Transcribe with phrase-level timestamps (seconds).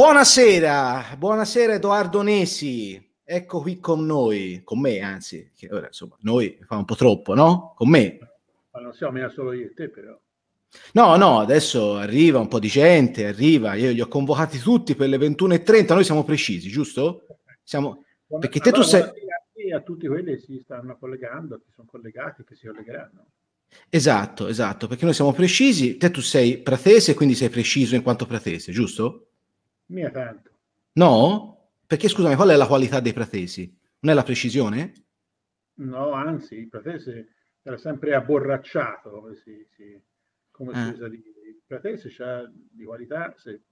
[0.00, 6.58] Buonasera, buonasera Edoardo Nesi, ecco qui con noi, con me anzi, che ora insomma noi
[6.62, 7.74] fa un po' troppo, no?
[7.76, 8.18] Con me.
[8.70, 10.18] Ma non siamo solo io e te però.
[10.92, 15.10] No, no, adesso arriva un po' di gente, arriva, io li ho convocati tutti per
[15.10, 17.26] le 21.30, noi siamo precisi, giusto?
[17.62, 18.02] Siamo...
[18.26, 19.02] Perché te tu sei...
[19.02, 23.26] A tutti quelli si stanno collegando, che sono collegati, che si collegheranno.
[23.90, 28.24] Esatto, esatto, perché noi siamo precisi, te tu sei pratese, quindi sei preciso in quanto
[28.24, 29.26] pratese, giusto?
[29.90, 30.50] Mia tanto.
[30.92, 31.72] No?
[31.86, 33.66] Perché scusami, qual è la qualità dei pratesi?
[34.00, 34.92] Non è la precisione?
[35.74, 40.00] No, anzi, il pratese era sempre abborracciato, come si, si,
[40.50, 40.92] come si eh.
[40.92, 41.28] usa dire.
[41.48, 43.62] Il pratese c'ha di qualità, se,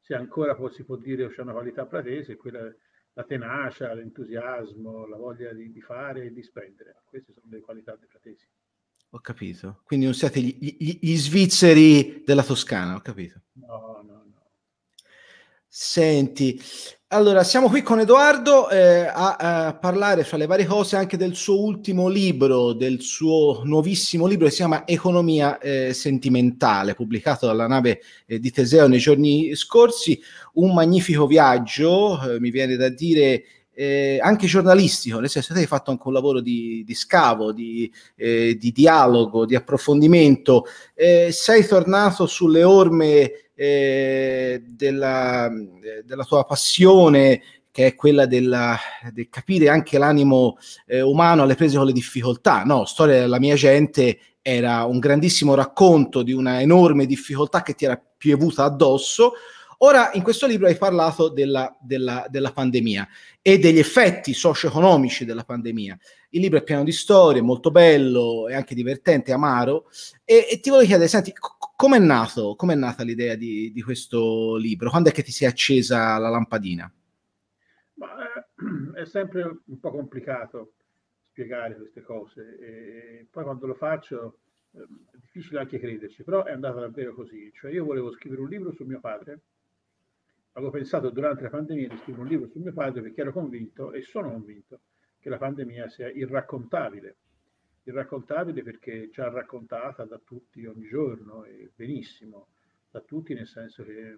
[0.00, 2.72] se ancora può, si può dire c'è una qualità pratese, quella
[3.14, 7.02] la tenacia, l'entusiasmo, la voglia di, di, fare e di spendere.
[7.04, 8.46] Queste sono le qualità dei fratesi.
[9.10, 9.82] Ho capito.
[9.84, 13.42] Quindi non siete gli, gli, gli svizzeri della Toscana, ho capito.
[13.54, 14.29] No, no, no.
[15.72, 16.60] Senti,
[17.12, 21.36] allora siamo qui con Edoardo eh, a, a, parlare fra le varie cose anche del
[21.36, 27.68] suo ultimo libro, del suo nuovissimo libro che si chiama Economia eh, sentimentale, pubblicato dalla
[27.68, 30.20] nave eh, di Teseo nei giorni scorsi.
[30.54, 33.44] Un magnifico viaggio, eh, mi viene da dire.
[33.72, 37.90] Eh, anche giornalistico, nel senso che hai fatto anche un lavoro di, di scavo, di,
[38.16, 40.66] eh, di, dialogo, di approfondimento.
[41.30, 45.50] sei tornato sulle orme eh, della,
[46.02, 48.78] della, tua passione, che è quella della,
[49.12, 52.62] del capire anche l'animo eh, umano alle prese con le difficoltà.
[52.62, 57.84] No, Storia della mia gente era un grandissimo racconto di una enorme difficoltà che ti
[57.84, 59.32] era piovuta addosso.
[59.82, 63.06] Ora, in questo libro hai parlato della, della, della pandemia
[63.42, 65.98] e degli effetti socio-economici della pandemia.
[66.30, 69.90] Il libro è pieno di storie, molto bello, è anche divertente, amaro.
[70.24, 71.32] E, e ti voglio chiedere, senti,
[71.80, 74.90] Com'è, nato, com'è nata l'idea di, di, questo libro?
[74.90, 76.92] Quando è che ti si è accesa la lampadina?
[77.94, 80.74] Ma, eh, è sempre un po' complicato
[81.30, 84.40] spiegare queste cose e poi quando lo faccio
[84.72, 87.50] eh, è difficile anche crederci, però è andata davvero così.
[87.54, 89.40] Cioè io volevo scrivere un libro su mio padre,
[90.52, 93.92] avevo pensato durante la pandemia di scrivere un libro su mio padre perché ero convinto
[93.92, 94.80] e sono convinto
[95.18, 97.16] che la pandemia sia irraccontabile
[97.84, 102.48] irraccontabile perché già raccontata da tutti ogni giorno e benissimo,
[102.90, 104.16] da tutti nel senso che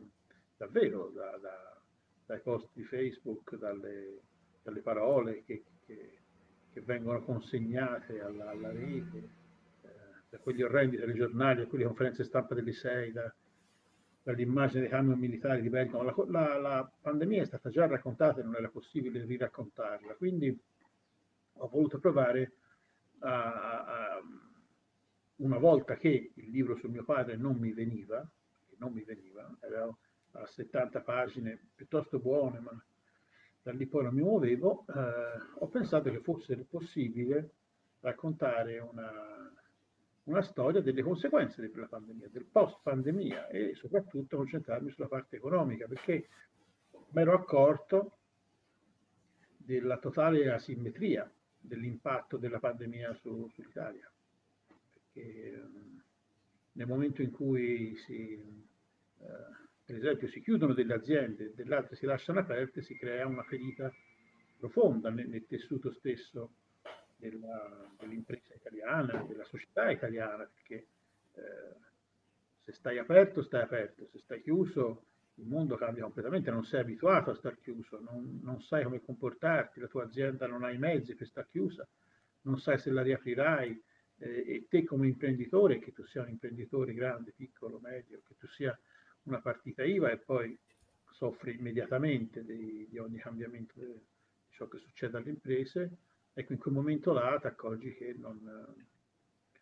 [0.57, 1.81] davvero da, da,
[2.27, 4.21] dai post di Facebook, dalle,
[4.63, 6.19] dalle parole che, che,
[6.73, 9.19] che, vengono consegnate alla, alla rete,
[9.83, 9.89] eh,
[10.29, 13.33] da quegli orrendi telegiornali, a quelle conferenze stampa delle sei, da,
[14.23, 16.03] dall'immagine dei camion militari di Bergamo.
[16.05, 20.57] La, la, la, pandemia è stata già raccontata e non era possibile riraccontarla, quindi
[21.55, 22.62] ho voluto provare a,
[25.37, 28.29] una volta che il libro su mio padre non mi veniva,
[28.79, 29.89] non mi veniva, era
[30.33, 32.85] a 70 pagine piuttosto buone, ma
[33.63, 34.93] da lì poi non mi muovevo, eh,
[35.59, 37.55] ho pensato che fosse possibile
[38.01, 39.53] raccontare una,
[40.25, 45.87] una storia delle conseguenze della pandemia, del post pandemia e soprattutto concentrarmi sulla parte economica,
[45.87, 46.29] perché
[47.11, 48.19] mi ero accorto
[49.57, 51.31] della totale asimmetria
[51.63, 54.11] dell'impatto della pandemia su, sull'Italia.
[54.93, 56.03] Perché um,
[56.73, 58.39] nel momento in cui si,
[59.19, 59.25] uh,
[59.85, 63.43] per esempio, si chiudono delle aziende e delle altre si lasciano aperte, si crea una
[63.45, 63.93] ferita
[64.59, 66.53] profonda nel, nel tessuto stesso
[67.17, 70.87] della, dell'impresa italiana, della società italiana, perché
[71.35, 71.77] eh,
[72.61, 75.05] se stai aperto, stai aperto, se stai chiuso,
[75.37, 79.81] il mondo cambia completamente, non sei abituato a star chiuso, non, non, sai come comportarti,
[79.81, 81.89] la tua azienda non ha i mezzi per star chiusa,
[82.43, 83.83] non sai se la riaprirai
[84.19, 88.47] eh, e te come imprenditore, che tu sia un imprenditore grande, piccolo, medio, che tu
[88.49, 88.79] sia
[89.23, 90.59] una partita IVA e poi
[91.11, 94.01] soffri immediatamente di, di ogni cambiamento di
[94.49, 95.99] ciò che succede alle imprese,
[96.33, 98.41] ecco in quel momento là ti accorgi che non,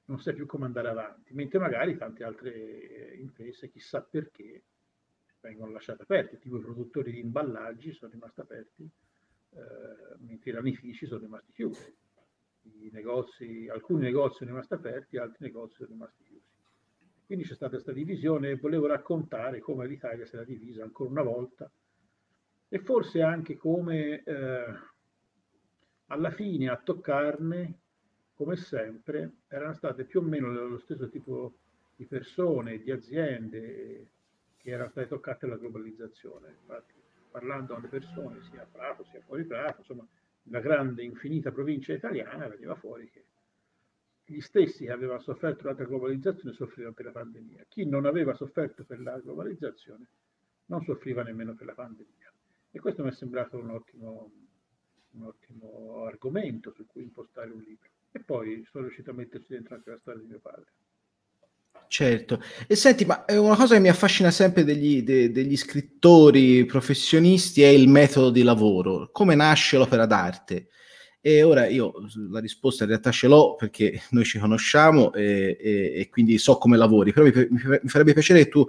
[0.05, 4.65] non sai più come andare avanti, mentre magari tante altre imprese, chissà perché,
[5.41, 8.89] vengono lasciate aperte, tipo i produttori di imballaggi sono rimasti aperti,
[9.51, 11.95] eh, mentre i ramifici sono rimasti chiusi.
[12.93, 16.49] Negozi, alcuni negozi sono rimasti aperti, altri negozi sono rimasti chiusi.
[17.27, 21.23] Quindi c'è stata questa divisione e volevo raccontare come l'Italia si era divisa ancora una
[21.23, 21.71] volta
[22.69, 24.65] e forse anche come eh,
[26.07, 27.79] alla fine a toccarne,
[28.35, 31.55] come sempre, erano state più o meno lo stesso tipo
[31.95, 34.07] di persone, di aziende,
[34.62, 36.57] che erano state toccate dalla globalizzazione.
[36.61, 36.95] Infatti,
[37.31, 40.07] parlando alle persone, sia a Prato sia fuori Prato, insomma,
[40.45, 43.25] la grande infinita provincia italiana, veniva fuori che
[44.25, 47.65] gli stessi che avevano sofferto la globalizzazione soffrivano per la pandemia.
[47.69, 50.07] Chi non aveva sofferto per la globalizzazione
[50.67, 52.33] non soffriva nemmeno per la pandemia.
[52.71, 54.31] E questo mi è sembrato un ottimo,
[55.12, 57.89] un ottimo argomento su cui impostare un libro.
[58.12, 60.73] E poi sono riuscito a metterci dentro anche la storia di mio padre.
[61.93, 67.63] Certo, e senti, ma una cosa che mi affascina sempre degli, de, degli, scrittori professionisti
[67.63, 70.69] è il metodo di lavoro, come nasce l'opera d'arte.
[71.21, 71.93] E ora io
[72.31, 76.59] la risposta in realtà ce l'ho perché noi ci conosciamo e, e, e quindi so
[76.59, 78.65] come lavori, però mi, mi, farebbe piacere che tu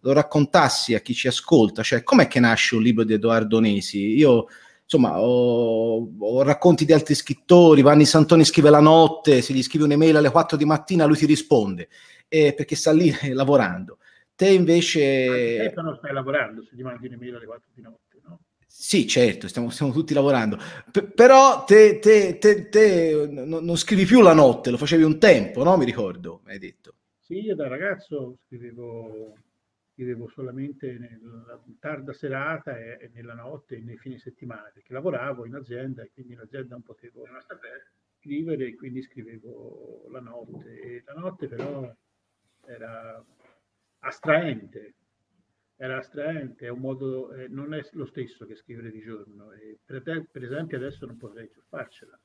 [0.00, 4.18] lo raccontassi a chi ci ascolta, cioè com'è che nasce un libro di Edoardo Nesi?
[4.18, 4.48] Io
[4.86, 9.84] insomma, ho, ho, racconti di altri scrittori, Vanni Santoni scrive la notte, se gli scrivi
[9.84, 11.88] un'email alle 4 di mattina lui ti risponde,
[12.28, 13.98] eh, perché sta lì eh, lavorando.
[14.36, 15.72] Te invece...
[15.74, 18.38] Te non stai lavorando se gli mandi un'email alle 4 di notte, no?
[18.68, 20.58] Sì, certo, stiamo, stiamo tutti lavorando,
[20.92, 25.18] P- però te, te, te, te no, non scrivi più la notte, lo facevi un
[25.18, 25.76] tempo, no?
[25.76, 26.94] Mi ricordo, hai detto.
[27.18, 29.34] Sì, io da ragazzo scrivevo
[29.96, 35.46] scrivevo solamente nella tarda serata e, e, nella notte e nei fine settimana, perché lavoravo
[35.46, 37.26] in azienda e quindi in azienda non potevo
[38.18, 40.80] scrivere e quindi scrivevo la notte.
[40.80, 41.90] E la notte però
[42.66, 43.24] era
[44.00, 44.94] astraente,
[45.76, 49.52] era astraente, è un modo, eh, non è lo stesso che scrivere di giorno.
[49.52, 52.20] E per, te, per esempio adesso non potrei più farcela.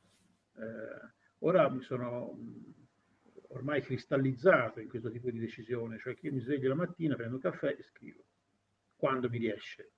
[0.57, 2.37] Eh, ora mi sono
[3.53, 7.35] ormai cristallizzato in questo tipo di decisione, cioè che io mi sveglio la mattina, prendo
[7.35, 8.23] un caffè e scrivo,
[8.95, 9.91] quando mi riesce.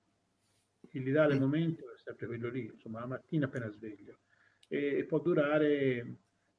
[0.90, 1.40] L'ideale mm.
[1.40, 4.20] momento è sempre quello lì, insomma, la mattina appena sveglio.
[4.68, 6.16] E, e può durare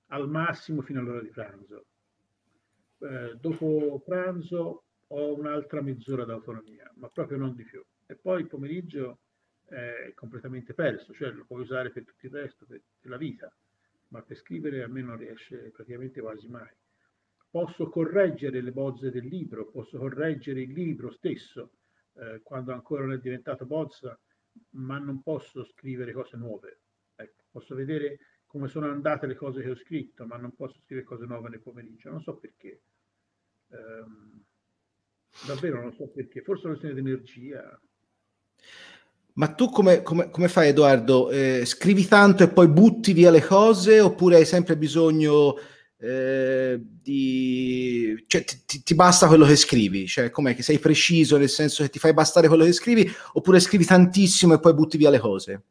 [0.08, 1.86] al massimo fino all'ora di pranzo.
[3.00, 7.84] Eh, dopo pranzo ho un'altra mezz'ora d'autonomia, ma proprio non di più.
[8.06, 9.20] E poi il pomeriggio
[9.66, 13.54] è completamente perso, cioè lo puoi usare per tutto il resto, per, per la vita,
[14.10, 16.74] ma per scrivere a me non riesce praticamente quasi mai
[17.56, 21.70] posso correggere le bozze del libro, posso correggere il libro stesso
[22.16, 24.20] eh, quando ancora non è diventato bozza,
[24.72, 26.80] ma non posso scrivere cose nuove.
[27.16, 31.08] Ecco, posso vedere come sono andate le cose che ho scritto, ma non posso scrivere
[31.08, 32.10] cose nuove nel pomeriggio.
[32.10, 32.82] Non so perché.
[33.68, 34.44] Um,
[35.48, 36.42] davvero non so perché.
[36.42, 37.82] Forse una questione di energia.
[39.36, 41.32] Ma tu come, come, come fai, Edoardo?
[41.32, 45.56] Eh, scrivi tanto e poi butti via le cose oppure hai sempre bisogno
[46.06, 51.50] eh, di, cioè, ti, ti, basta quello che scrivi, cioè com'è che sei preciso nel
[51.50, 55.10] senso che ti fai bastare quello che scrivi oppure scrivi tantissimo e poi butti via
[55.10, 55.64] le cose?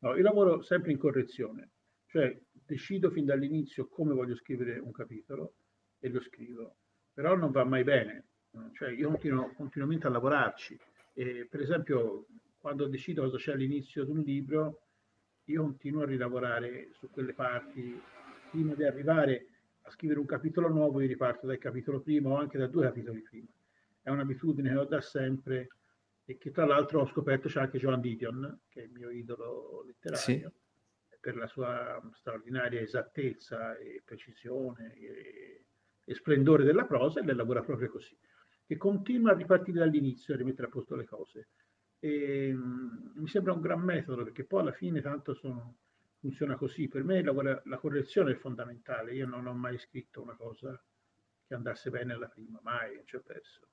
[0.00, 1.70] No, io lavoro sempre in correzione,
[2.08, 5.54] cioè decido fin dall'inizio come voglio scrivere un capitolo
[5.98, 6.76] e lo scrivo,
[7.14, 8.26] però non va mai bene,
[8.74, 10.78] cioè io continuo continuamente a lavorarci
[11.14, 12.26] e per esempio
[12.58, 14.82] quando decido cosa c'è all'inizio di un libro
[15.44, 17.98] io continuo a rilavorare su quelle parti
[18.50, 19.46] prima di arrivare
[19.90, 23.22] a scrivere un capitolo nuovo io riparto dal capitolo primo o anche da due capitoli
[23.22, 23.48] prima.
[24.00, 25.68] È un'abitudine che ho da sempre
[26.24, 29.82] e che tra l'altro ho scoperto c'è anche Joan Didion, che è il mio idolo
[29.84, 30.52] letterario,
[31.08, 31.16] sì.
[31.18, 35.64] per la sua straordinaria esattezza e precisione e,
[36.04, 38.16] e splendore della prosa e lei lavora proprio così,
[38.64, 41.48] che continua a ripartire dall'inizio e a rimettere a posto le cose.
[41.98, 45.78] E, um, mi sembra un gran metodo perché poi alla fine tanto sono
[46.20, 46.86] funziona così.
[46.86, 49.14] Per me la, la, correzione è fondamentale.
[49.14, 50.80] Io non ho mai scritto una cosa
[51.46, 53.68] che andasse bene alla prima, mai, non ci ho perso.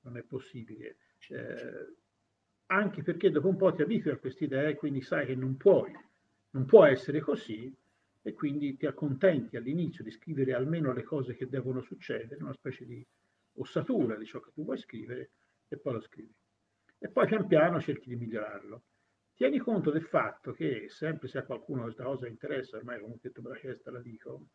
[0.00, 0.96] Non è possibile.
[1.28, 1.94] Eh,
[2.66, 5.92] anche perché dopo un po' ti abitui a queste idee, quindi sai che non puoi,
[6.50, 7.74] non può essere così,
[8.26, 12.86] e quindi ti accontenti all'inizio di scrivere almeno le cose che devono succedere, una specie
[12.86, 13.06] di
[13.56, 15.30] ossatura di ciò che tu vuoi scrivere,
[15.68, 16.34] e poi lo scrivi.
[16.98, 18.82] E poi pian piano cerchi di migliorarlo.
[19.34, 23.42] Tieni conto del fatto che, sempre se a qualcuno questa cosa interessa, ormai comunque tu
[23.42, 24.46] la testa la dico,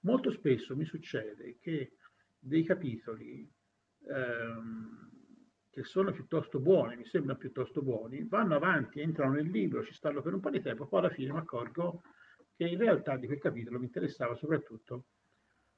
[0.00, 1.92] molto spesso mi succede che
[2.38, 3.46] dei capitoli
[4.08, 5.10] ehm,
[5.68, 10.22] che sono piuttosto buoni, mi sembrano piuttosto buoni, vanno avanti, entrano nel libro, ci stanno
[10.22, 12.02] per un po' di tempo, poi alla fine mi accorgo
[12.54, 15.04] che in realtà di quel capitolo mi interessava soprattutto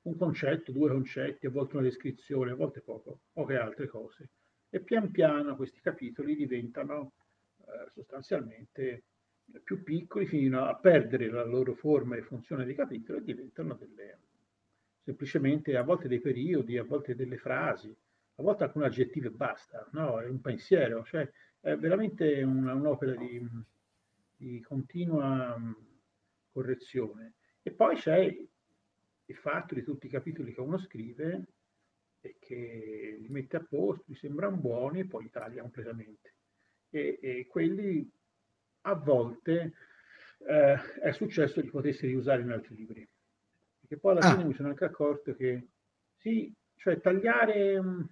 [0.03, 4.31] un concetto, due concetti, a volte una descrizione, a volte poco, poche altre cose.
[4.71, 7.15] E pian piano questi capitoli diventano
[7.93, 9.05] sostanzialmente
[9.63, 14.19] più piccoli fino a perdere la loro forma e funzione di capitolo e diventano delle,
[15.03, 17.95] semplicemente a volte dei periodi, a volte delle frasi,
[18.35, 20.21] a volte alcun aggettivo e basta, no?
[20.21, 21.29] È un pensiero, cioè
[21.61, 23.47] è veramente una, un'opera di,
[24.37, 25.73] di continua mm,
[26.53, 27.35] correzione.
[27.63, 28.19] E poi c'è
[29.25, 31.47] il fatto di tutti i capitoli che uno scrive
[32.21, 36.35] e che li mette a posto, mi sembrano buoni e poi li taglia completamente
[36.91, 38.11] e, e quelli
[38.83, 39.73] a volte
[40.47, 43.09] eh, è successo di potersi riusare in altri libri.
[43.81, 44.33] Perché poi alla ah.
[44.33, 45.69] fine mi sono anche accorto che
[46.17, 48.09] sì, cioè tagliare, uh,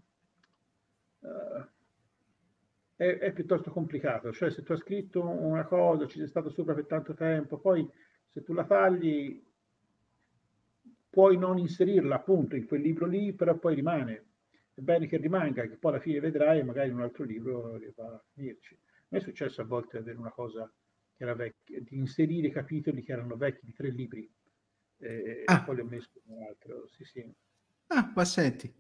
[2.96, 6.74] è, è, piuttosto complicato, cioè se tu hai scritto una cosa, ci sei stato sopra
[6.74, 7.88] per tanto tempo, poi
[8.32, 9.42] se tu la tagli
[11.08, 14.24] puoi non inserirla appunto in quel libro lì, però poi rimane.
[14.76, 17.80] È bene che rimanga, che poi alla fine vedrai e magari in un altro libro
[17.94, 18.74] va a finirci.
[18.74, 20.70] A me è successo a volte avere una cosa
[21.16, 24.30] che era vecchia, di inserire capitoli che erano vecchi di tre libri
[24.98, 25.62] e, ah.
[25.62, 26.86] poi li ho messo in un altro.
[26.88, 27.34] Sì, sì.
[27.86, 28.70] Ah, ma senti.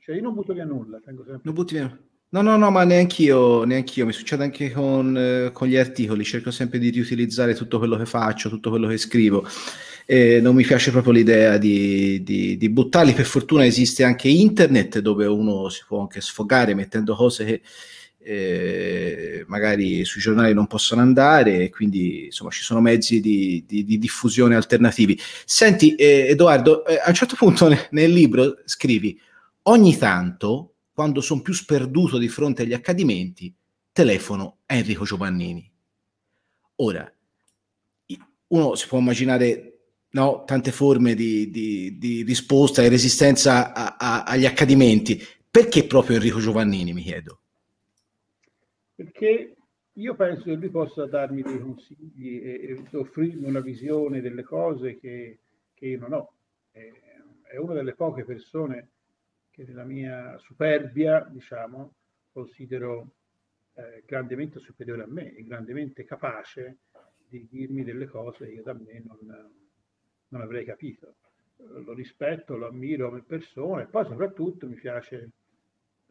[0.00, 1.38] Cioè, io non butto via nulla, sempre.
[1.40, 1.96] Non butti via
[2.30, 4.06] No, no, no, ma neanch'io, neanch'io.
[4.06, 8.06] mi succede anche con, eh, con, gli articoli, cerco sempre di riutilizzare tutto quello che
[8.06, 9.46] faccio, tutto quello che scrivo.
[10.06, 13.12] E non mi piace proprio l'idea di, di, di, buttarli.
[13.12, 17.62] Per fortuna esiste anche internet dove uno si può anche sfogare mettendo cose che
[18.26, 23.98] eh, magari sui giornali non possono andare, e quindi insomma ci sono mezzi di, di
[23.98, 25.18] diffusione alternativi.
[25.44, 29.18] Senti, eh, Edoardo, eh, a un certo punto nel, nel libro scrivi
[29.62, 33.52] ogni tanto quando sono più sperduto di fronte agli accadimenti,
[33.92, 35.70] telefono a Enrico Giovannini.
[36.76, 37.12] Ora,
[38.48, 39.73] uno si può immaginare
[40.14, 45.20] no, tante forme di, di, di, risposta e resistenza a, a, agli accadimenti.
[45.50, 47.40] Perché proprio Enrico Giovannini, mi chiedo?
[48.94, 49.54] Perché
[49.92, 54.98] io penso che lui possa darmi dei consigli e, e offrirmi una visione delle cose
[54.98, 55.38] che,
[55.74, 56.32] che io non ho.
[56.70, 56.80] È,
[57.52, 58.88] è una delle poche persone
[59.50, 61.94] che nella mia superbia, diciamo,
[62.32, 63.10] considero
[63.74, 66.78] eh, grandemente superiore a me e grandemente capace
[67.28, 69.63] di dirmi delle cose che io da me non,
[70.34, 71.14] non avrei capito.
[71.56, 75.30] Lo rispetto, lo ammiro come persona e poi soprattutto mi piace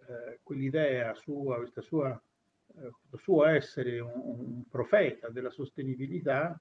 [0.08, 2.20] eh, quell'idea sua, questa sua,
[2.78, 6.60] eh, suo essere un, un profeta della sostenibilità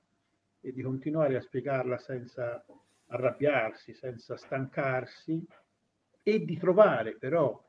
[0.60, 2.64] e di continuare a spiegarla senza
[3.06, 5.44] arrabbiarsi, senza stancarsi,
[6.24, 7.60] e di trovare però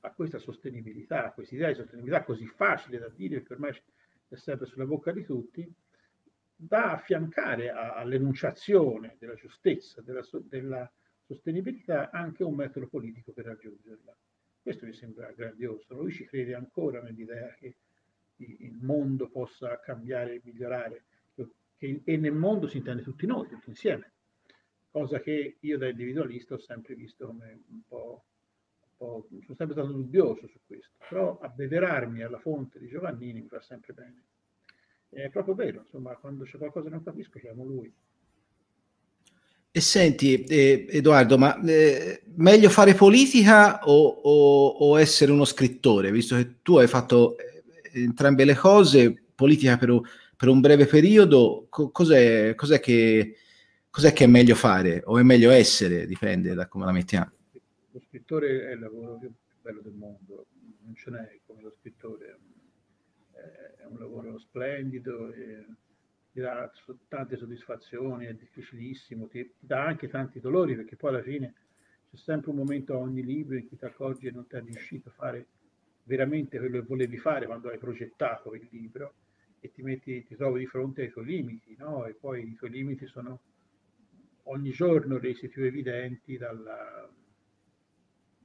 [0.00, 3.70] a questa sostenibilità, a questa idea di sostenibilità così facile da dire, che ormai
[4.28, 5.72] è sempre sulla bocca di tutti,
[6.62, 10.90] da affiancare all'enunciazione della giustezza, della, della,
[11.24, 14.16] sostenibilità, anche un metodo politico per raggiungerla.
[14.60, 15.94] Questo mi sembra grandioso.
[15.94, 17.76] Lui ci crede ancora nell'idea che
[18.36, 21.04] il mondo possa cambiare e migliorare,
[21.76, 24.12] che, e nel mondo si intende tutti noi, tutti insieme
[24.90, 28.24] cosa che io da individualista ho sempre visto come un po',
[28.80, 33.48] un po', sono sempre stato dubbioso su questo, però abbeverarmi alla fonte di Giovannini mi
[33.48, 34.24] fa sempre bene.
[35.10, 37.92] È proprio vero, insomma, quando c'è qualcosa che non capisco chiamo lui.
[39.72, 46.10] E senti, eh, Edoardo, ma eh, meglio fare politica o, o, o, essere uno scrittore?
[46.10, 47.62] Visto che tu hai fatto eh,
[47.92, 50.00] entrambe le cose, politica per,
[50.36, 53.36] per un breve periodo, co- cos'è, cos'è che,
[53.90, 57.30] cos'è che è meglio fare o è meglio essere, dipende da come la mettiamo.
[57.92, 59.30] Lo scrittore è il lavoro più
[59.62, 60.46] bello del mondo,
[60.84, 62.38] non ce n'è come lo scrittore,
[63.78, 65.32] è un lavoro splendido,
[66.32, 66.70] ti dà
[67.08, 71.54] tante soddisfazioni, è difficilissimo, ti, dà anche tanti dolori perché poi alla fine
[72.10, 74.60] c'è sempre un momento a ogni libro in cui ti accorgi che non ti è
[74.60, 75.46] riuscito a fare
[76.04, 79.14] veramente quello che volevi fare quando hai progettato il libro
[79.60, 82.06] e ti, metti, ti trovi di fronte ai tuoi limiti, no?
[82.06, 83.40] E poi i tuoi limiti sono
[84.44, 87.08] ogni giorno resi più evidenti dalla,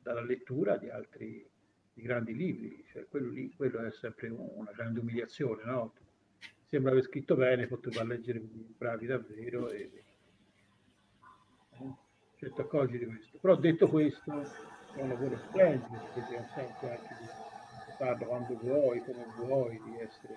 [0.02, 1.48] dalla lettura di altri
[1.96, 5.94] di grandi libri, cioè quello lì quello è sempre una grande umiliazione, no?
[6.68, 9.92] Sembra aver scritto bene, potevo leggere bravi davvero e
[11.72, 11.94] eh,
[12.38, 13.38] cioè, ti accorgi di questo.
[13.40, 14.32] Però detto questo,
[14.94, 20.00] è un lavoro splendido, perché ti consente anche di farlo quando vuoi, come vuoi, di
[20.00, 20.36] essere...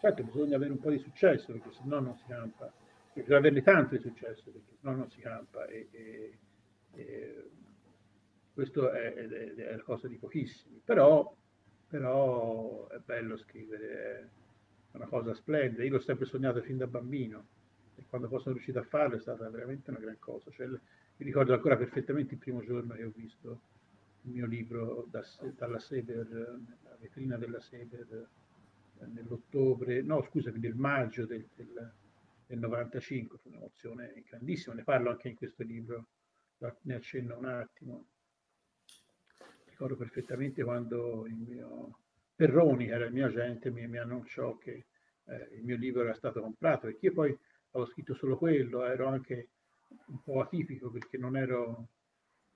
[0.00, 2.72] Certo, bisogna avere un po' di successo, perché se no non si campa
[3.20, 5.66] bisogna averne tanto di successo, perché sennò non si campa.
[5.66, 6.38] E, e,
[6.92, 7.50] e
[8.58, 10.80] questo è, è, è, la cosa di pochissimi.
[10.84, 11.32] Però,
[11.86, 14.30] però è bello scrivere,
[14.90, 15.84] è una cosa splendida.
[15.84, 17.46] Io l'ho sempre sognato fin da bambino
[17.94, 20.50] e quando poi sono riuscito a farlo è stata veramente una gran cosa.
[20.50, 20.80] Cioè, mi
[21.16, 23.60] ricordo ancora perfettamente il primo giorno che ho visto
[24.22, 25.24] il mio libro da,
[25.56, 28.28] dalla Seber, nella vetrina della Seber
[29.12, 31.92] nell'ottobre, no scusami, nel maggio del, del
[32.48, 36.06] del 95, fu un'emozione grandissima, ne parlo anche in questo libro,
[36.58, 38.06] ne accenno un attimo.
[39.78, 41.98] Ricordo perfettamente quando il mio
[42.34, 44.86] Perroni, che era il mio agente, mi, mi annunciò che
[45.26, 47.38] eh, il mio libro era stato comprato, perché io poi
[47.70, 49.50] avevo scritto solo quello, ero anche
[50.06, 51.90] un po' atipico perché non ero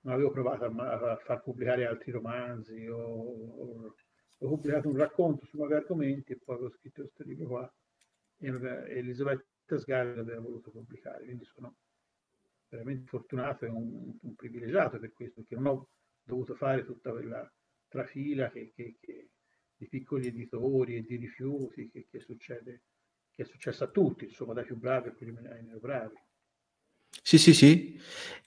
[0.01, 3.95] non avevo provato a, a far pubblicare altri romanzi o, o,
[4.39, 7.73] ho pubblicato un racconto su nuovi argomenti e poi avevo scritto questo libro qua
[8.37, 11.73] e Elisabetta Sgarbi aveva voluto pubblicare, quindi sono
[12.67, 15.87] veramente fortunato e un, un, privilegiato per questo, perché non ho
[16.23, 17.51] dovuto fare tutta quella
[17.87, 19.29] trafila che, che, che,
[19.75, 22.83] di piccoli editori e di rifiuti che, che, succede,
[23.31, 26.15] che è successo a tutti, insomma, dai più bravi a quelli meno bravi.
[27.21, 27.99] Sì, sì, sì.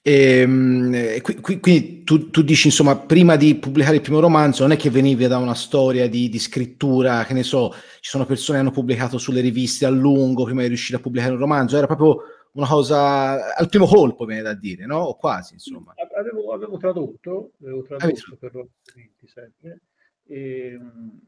[0.02, 4.72] Ehm, e, qui, quindi tu, tu, dici, insomma, prima di pubblicare il primo romanzo, non
[4.72, 8.58] è che venivi da una storia di, di, scrittura, che ne so, ci sono persone
[8.58, 11.86] che hanno pubblicato sulle riviste a lungo prima di riuscire a pubblicare un romanzo, era
[11.86, 12.22] proprio
[12.56, 14.98] una cosa al primo colpo, viene da dire, no?
[14.98, 15.94] O quasi, insomma.
[16.16, 19.80] Avevo, avevo tradotto, avevo tradotto per documenti sempre,
[20.24, 21.20] e mh,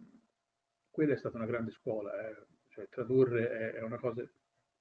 [0.90, 2.46] quella è stata una grande scuola, eh.
[2.70, 4.22] cioè tradurre è, è una cosa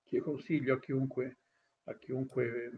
[0.03, 1.37] che io consiglio a chiunque
[1.89, 2.71] a chiunque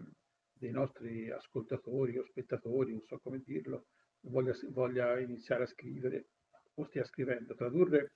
[0.53, 3.85] dei nostri ascoltatori o spettatori, non so come dirlo,
[4.21, 6.27] voglia, voglia iniziare a scrivere
[6.75, 7.55] o stia scrivendo.
[7.55, 8.13] Tradurre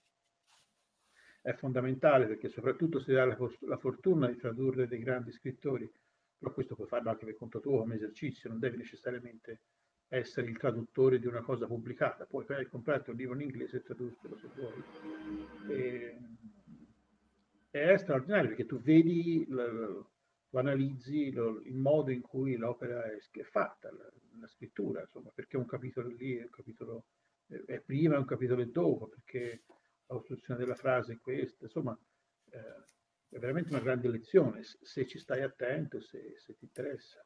[1.44, 5.92] è fondamentale perché soprattutto se hai la, la, fortuna di tradurre dei grandi scrittori,
[6.38, 9.60] però questo puoi farlo anche per conto tuo come esercizio, non devi necessariamente
[10.08, 14.38] essere il traduttore di una cosa pubblicata, puoi comprare un libro in inglese e tradurlo
[14.38, 14.84] se vuoi.
[15.68, 16.18] E,
[17.70, 20.08] è straordinario perché tu vedi lo
[20.54, 24.10] analizzi lo, il modo in cui l'opera è, è fatta, la,
[24.40, 27.06] la, scrittura, insomma, perché un capitolo lì è un capitolo
[27.66, 29.64] è prima e un capitolo è dopo, perché
[30.14, 31.98] la costruzione della frase questa, insomma,
[32.50, 37.26] eh, è veramente una grande lezione se ci stai attento, se, se ti interessa.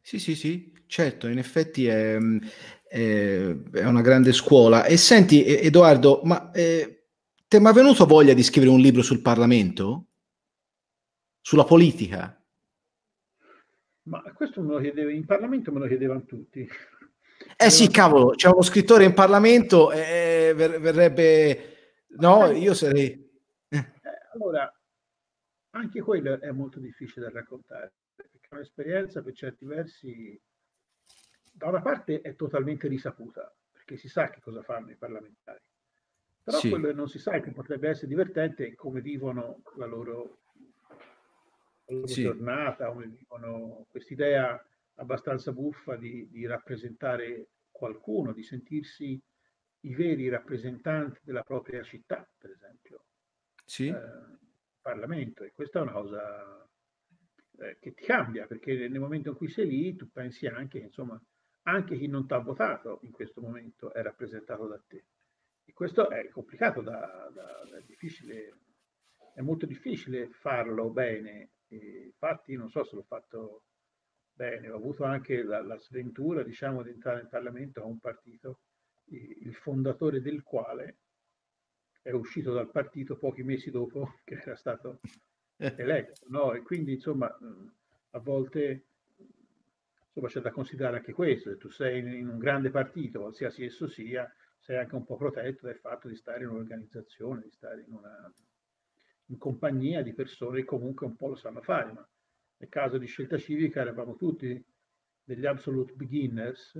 [0.00, 2.18] Sì, sì, sì, certo, in effetti è,
[2.86, 4.84] è, è una grande scuola.
[4.84, 7.06] E senti, Edoardo, ma eh,
[7.46, 10.08] ti è mai venuto voglia di scrivere un libro sul Parlamento?
[11.48, 12.38] sulla politica?
[14.02, 16.68] Ma questo me lo chiedeva, in Parlamento me lo chiedevano tutti.
[17.56, 21.77] Eh sì, cavolo, c'è uno scrittore in Parlamento e ver- verrebbe...
[22.18, 23.26] No, io sarei...
[23.68, 23.92] Eh,
[24.34, 24.72] allora,
[25.70, 30.40] anche quello è molto difficile da raccontare, perché è un'esperienza per certi versi,
[31.52, 35.60] da una parte è totalmente risaputa, perché si sa che cosa fanno i parlamentari,
[36.42, 36.70] però sì.
[36.70, 40.38] quello che non si sa che potrebbe essere divertente è come vivono la loro
[41.88, 42.22] loro sì.
[42.22, 44.62] giornata, come dicono, quest'idea
[44.96, 49.20] abbastanza buffa di, di, rappresentare qualcuno, di sentirsi
[49.80, 53.04] i veri rappresentanti della propria città, per esempio,
[53.64, 53.88] sì.
[53.88, 54.38] eh,
[54.80, 55.44] Parlamento.
[55.44, 56.68] E questa è una cosa
[57.58, 61.20] eh, che ti cambia, perché nel momento in cui sei lì tu pensi anche, insomma,
[61.62, 65.04] anche chi non ti ha votato in questo momento è rappresentato da te.
[65.64, 68.58] E questo è complicato, da, da, da difficile,
[69.34, 73.64] è molto difficile farlo bene e infatti non so se l'ho fatto
[74.32, 78.60] bene, ho avuto anche la, la sventura diciamo, di entrare in Parlamento a un partito,
[79.10, 80.98] il fondatore del quale
[82.02, 85.00] è uscito dal partito pochi mesi dopo che era stato
[85.56, 86.26] eletto.
[86.28, 86.52] No?
[86.52, 87.26] E quindi insomma
[88.10, 88.86] a volte
[90.06, 93.86] insomma, c'è da considerare anche questo, se tu sei in un grande partito, qualsiasi esso
[93.86, 97.92] sia, sei anche un po' protetto dal fatto di stare in un'organizzazione, di stare in
[97.92, 98.32] una
[99.30, 102.08] in compagnia di persone che comunque un po' lo sanno fare, ma
[102.56, 104.64] nel caso di scelta civica eravamo tutti
[105.22, 106.72] degli absolute beginners,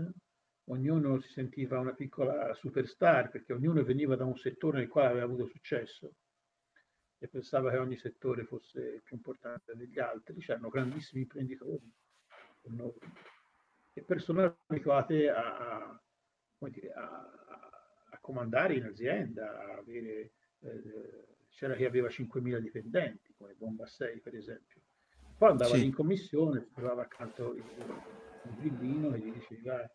[0.69, 5.25] ognuno si sentiva una piccola superstar perché ognuno veniva da un settore nel quale aveva
[5.25, 6.15] avuto successo
[7.19, 11.93] e pensava che ogni settore fosse più importante degli altri, c'erano grandissimi imprenditori
[13.93, 16.01] e persone abituate a, a,
[16.95, 17.31] a,
[18.11, 24.81] a comandare in azienda, avere eh, c'era chi aveva 5.000 dipendenti, come Bombassei per esempio.
[25.37, 25.85] Poi andava sì.
[25.85, 29.89] in commissione, si trovava accanto il, il grillino e gli diceva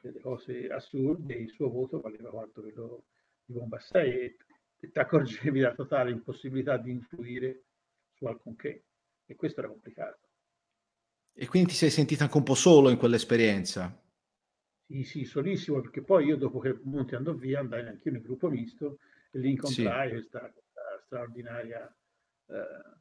[0.00, 3.04] delle cose assurde il suo voto valeva quanto quello
[3.44, 4.36] di Bombassei e,
[4.76, 7.64] e ti accorgevi della totale impossibilità di influire
[8.14, 8.84] su alcunché.
[9.26, 10.28] E questo era complicato.
[11.32, 13.96] E quindi ti sei sentito anche un po' solo in quell'esperienza?
[14.86, 18.22] Sì, sì, solissimo, perché poi io dopo che Monti andò via andai anche io nel
[18.22, 18.98] gruppo misto
[19.30, 20.14] e lì incontrai sì.
[20.14, 20.52] questa
[21.04, 21.86] straordinaria
[22.46, 22.98] eh,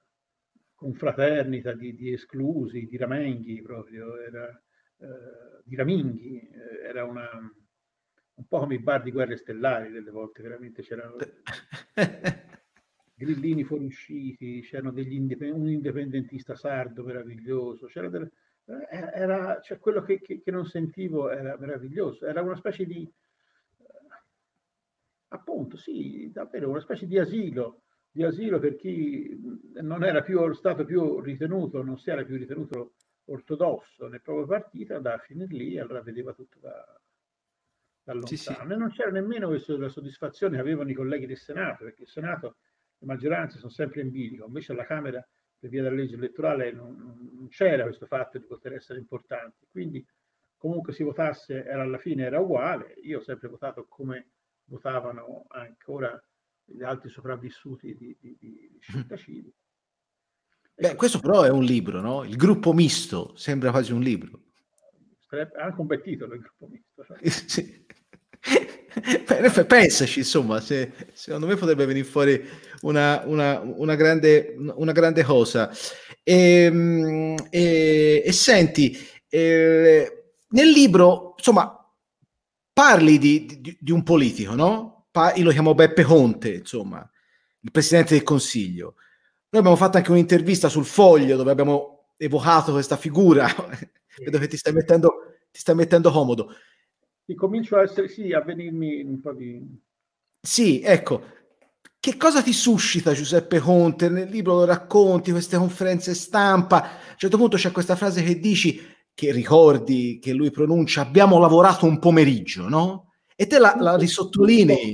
[0.76, 4.62] confraternita di, di, esclusi, di ramenghi proprio, era,
[5.00, 10.12] eh, di raminghi, eh, era una, un po' come i bar di guerre stellari delle
[10.12, 11.16] volte, veramente c'erano
[13.14, 18.32] grillini fuoriusciti, c'erano degli indipend- un indipendentista sardo meraviglioso, c'era delle,
[18.66, 23.10] eh, era, cioè quello che, che, che, non sentivo era meraviglioso, era una specie di,
[25.30, 27.82] appunto, sì, davvero una specie di asilo
[28.18, 29.40] di asilo per chi
[29.82, 32.94] non era più stato più ritenuto, non si era più ritenuto
[33.28, 37.00] ortodosso nel proprio partito, andava a finire lì e allora vedeva tutto da,
[38.04, 38.26] da lontano.
[38.26, 38.52] Sì, sì.
[38.52, 42.10] E non c'era nemmeno questa la soddisfazione che avevano i colleghi del Senato, perché il
[42.10, 42.58] Senato
[42.98, 45.26] le maggioranze sono sempre in bilico, invece alla Camera
[45.60, 46.96] per via della legge elettorale non,
[47.34, 49.66] non c'era questo fatto di poter essere importanti.
[49.70, 50.06] Quindi
[50.56, 52.94] comunque si votasse era alla fine era uguale.
[53.04, 54.32] Io ho sempre votato come
[54.66, 56.22] votavano ancora
[56.64, 59.54] gli altri sopravvissuti di, di, di Scittacini.
[60.80, 62.24] Beh, questo però è un libro, no?
[62.24, 64.42] Il gruppo misto sembra quasi un libro.
[65.28, 67.06] Sarebbe anche un bel titolo il gruppo misto.
[67.48, 67.86] Sì.
[69.68, 72.44] Pensaci, insomma, se, secondo me potrebbe venire fuori
[72.82, 75.72] una, una, una, grande, una grande cosa.
[76.24, 78.98] E, ehm, e, e senti,
[79.30, 81.74] eh, nel libro, insomma,
[82.74, 85.08] parli di, di, di un politico, no?
[85.12, 87.08] Pa- io lo chiamo Beppe Conte, insomma,
[87.62, 88.96] il presidente del Consiglio.
[89.50, 93.48] Noi abbiamo fatto anche un'intervista sul foglio dove abbiamo evocato questa figura.
[94.18, 96.54] Vedo che ti stai mettendo, ti stai mettendo comodo.
[97.26, 99.62] E comincio a essere, sì, a venirmi un po' di...
[100.42, 101.36] Sì, ecco.
[102.00, 104.10] Che cosa ti suscita Giuseppe Conte?
[104.10, 106.84] Nel libro lo racconti, queste conferenze stampa.
[106.84, 108.82] A un certo punto c'è questa frase che dici,
[109.14, 113.14] che ricordi, che lui pronuncia, abbiamo lavorato un pomeriggio, no?
[113.36, 114.94] E te la, la risottolinei,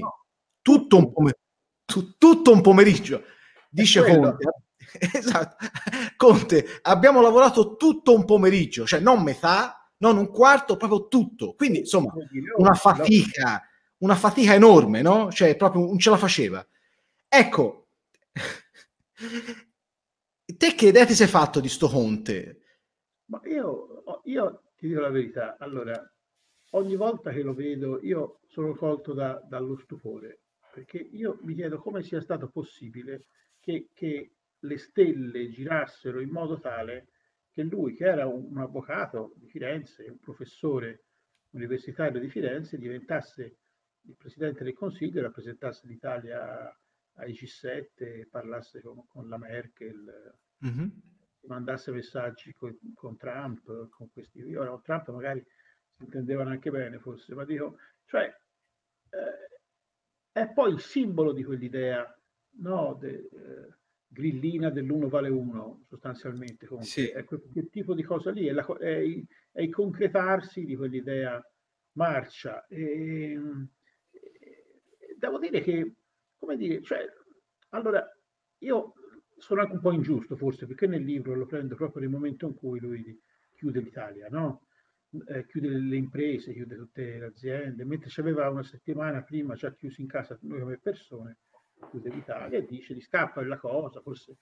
[0.62, 1.38] tutto un, pomer-
[1.86, 3.24] tu, tutto un pomeriggio,
[3.74, 4.50] dice Conte.
[5.12, 5.56] Esatto.
[6.16, 11.56] Conte, abbiamo lavorato tutto un pomeriggio, cioè non metà, non un quarto, proprio tutto.
[11.56, 12.14] Quindi, insomma,
[12.58, 15.32] una fatica, una fatica enorme, no?
[15.32, 16.66] Cioè, proprio non ce la faceva.
[17.28, 17.88] Ecco,
[20.46, 22.60] te che idea ti sei fatto di sto Conte?
[23.26, 26.00] Ma io, io ti dico la verità, allora,
[26.72, 31.80] ogni volta che lo vedo, io sono colto da, dallo stupore, perché io mi chiedo
[31.80, 33.26] come sia stato possibile
[33.63, 37.08] che, che le stelle girassero in modo tale
[37.49, 41.06] che lui, che era un, un avvocato di Firenze, un professore
[41.52, 43.58] universitario di Firenze, diventasse
[44.02, 46.78] il presidente del Consiglio, rappresentasse l'Italia
[47.15, 50.88] ai G7, parlasse con, con la Merkel, mm-hmm.
[51.41, 54.39] mandasse messaggi con, con, Trump, con questi.
[54.39, 55.45] Io con Trump magari
[55.95, 58.26] si intendevano anche bene, forse, ma dico, cioè,
[59.10, 59.62] eh,
[60.32, 62.19] è poi il simbolo di quell'idea,
[62.60, 62.98] no?
[63.00, 63.76] De, eh,
[64.13, 67.08] grillina dell'uno vale uno sostanzialmente sì.
[67.08, 70.76] è quel, quel, tipo di cosa lì è, la, è, il, è, il, concretarsi di
[70.76, 71.44] quell'idea
[71.94, 73.34] marcia e,
[74.12, 75.96] e, devo dire che
[76.38, 77.06] come dire cioè
[77.70, 78.08] allora
[78.60, 78.94] io
[79.36, 82.54] sono anche un po' ingiusto forse perché nel libro lo prendo proprio nel momento in
[82.54, 83.20] cui lui
[83.56, 84.68] chiude l'Italia no?
[85.28, 90.02] Eh, chiude le imprese chiude tutte le aziende mentre c'aveva una settimana prima già chiuso
[90.02, 91.38] in casa noi come persone
[91.89, 94.38] chiude l'Italia e dice di scappare la cosa, forse,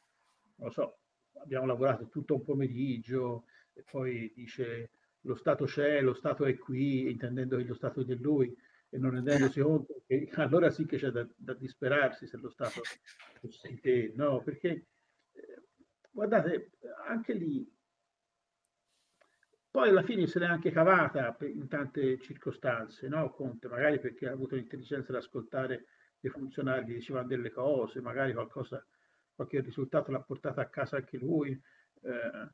[0.56, 1.00] non lo so,
[1.42, 7.10] abbiamo lavorato tutto un pomeriggio e poi dice lo Stato c'è, lo Stato è qui,
[7.10, 8.56] intendendo che lo Stato è di lui
[8.90, 12.82] e non rendendosi conto che allora sì che c'è da, da disperarsi se lo Stato
[13.40, 14.42] fosse in te, no?
[14.42, 14.88] Perché
[15.32, 15.62] eh,
[16.12, 16.72] guardate,
[17.08, 17.70] anche lì
[19.72, 23.32] poi alla fine se l'è anche cavata in tante circostanze, no?
[23.32, 25.86] Conte, magari perché ha avuto l'intelligenza di ascoltare
[26.22, 28.86] dei funzionari dicevano delle cose, magari qualcosa,
[29.34, 31.52] qualche risultato l'ha portato a casa anche lui,
[32.04, 32.50] eh,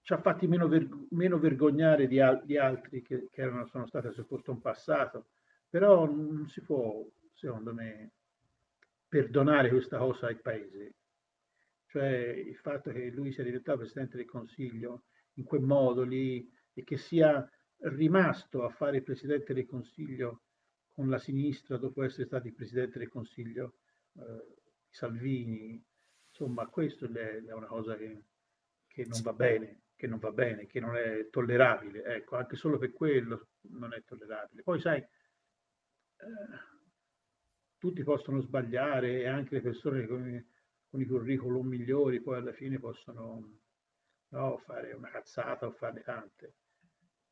[0.00, 3.86] ci ha fatti meno, ver- meno vergognare di, al- di altri che, che erano, sono
[3.86, 5.26] stati sul posto in passato,
[5.68, 8.12] però non si può, secondo me,
[9.08, 10.94] perdonare questa cosa al paese.
[11.86, 15.04] Cioè il fatto che lui sia diventato Presidente del Consiglio
[15.34, 20.42] in quel modo lì e che sia rimasto a fare il Presidente del Consiglio
[20.96, 23.74] con la sinistra dopo essere stati presidente del Consiglio
[24.14, 24.56] eh,
[24.88, 25.84] Salvini.
[26.30, 28.24] Insomma, questo è, è una cosa che,
[28.86, 32.02] che, non va bene, che non va bene, che non è tollerabile.
[32.02, 34.62] Ecco, anche solo per quello non è tollerabile.
[34.62, 35.08] Poi sai, eh,
[37.76, 40.46] tutti possono sbagliare e anche le persone con,
[40.88, 43.58] con i curriculum migliori poi alla fine possono
[44.28, 46.54] no, fare una cazzata o farne tante.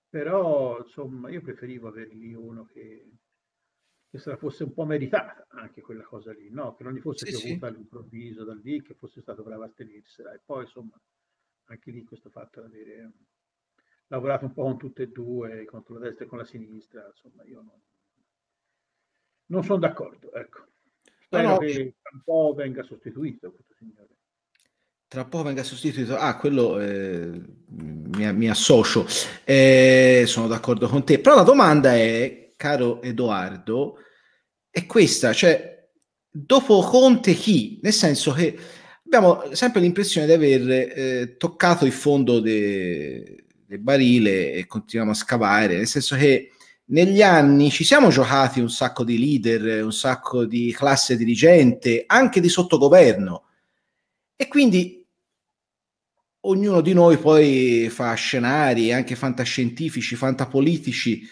[0.07, 3.11] Però, insomma, io preferivo avere lì uno che
[4.15, 6.77] che se la fosse un po' meritata anche quella cosa lì, no?
[6.77, 7.75] che non gli fosse sì, piovuta sì.
[7.75, 10.33] all'improvviso da lì, che fosse stato bravo a tenersela.
[10.33, 10.97] E poi insomma,
[11.65, 13.13] anche lì questo fatto di avere
[14.07, 17.43] lavorato un po' con tutte e due, contro la destra e con la sinistra, insomma,
[17.45, 17.81] io non,
[19.47, 20.33] non sono d'accordo.
[20.33, 20.65] Ecco.
[21.19, 21.59] Spero no, no.
[21.59, 24.11] che tra un po' venga sostituito questo signore.
[25.09, 26.17] Tra un po' venga sostituito.
[26.17, 27.33] Ah, quello eh,
[27.67, 29.07] mi, mi, associo.
[29.43, 31.19] Eh, sono d'accordo con te.
[31.19, 33.99] Però la domanda è, caro Edoardo,
[34.71, 35.89] è questa, cioè
[36.31, 37.79] dopo Conte chi?
[37.83, 38.59] Nel senso che
[39.05, 45.19] abbiamo sempre l'impressione di aver eh, toccato il fondo del de barile e continuiamo a
[45.19, 46.51] scavare, nel senso che
[46.87, 52.41] negli anni ci siamo giocati un sacco di leader, un sacco di classe dirigente, anche
[52.41, 53.45] di sottogoverno.
[54.37, 55.03] E quindi
[56.41, 61.27] ognuno di noi poi fa scenari, anche fantascientifici, fantapolitici,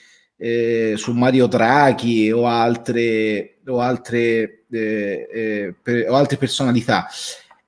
[0.44, 7.06] eh, su Mario Draghi o altre, o altre, eh, eh, per, o altre personalità.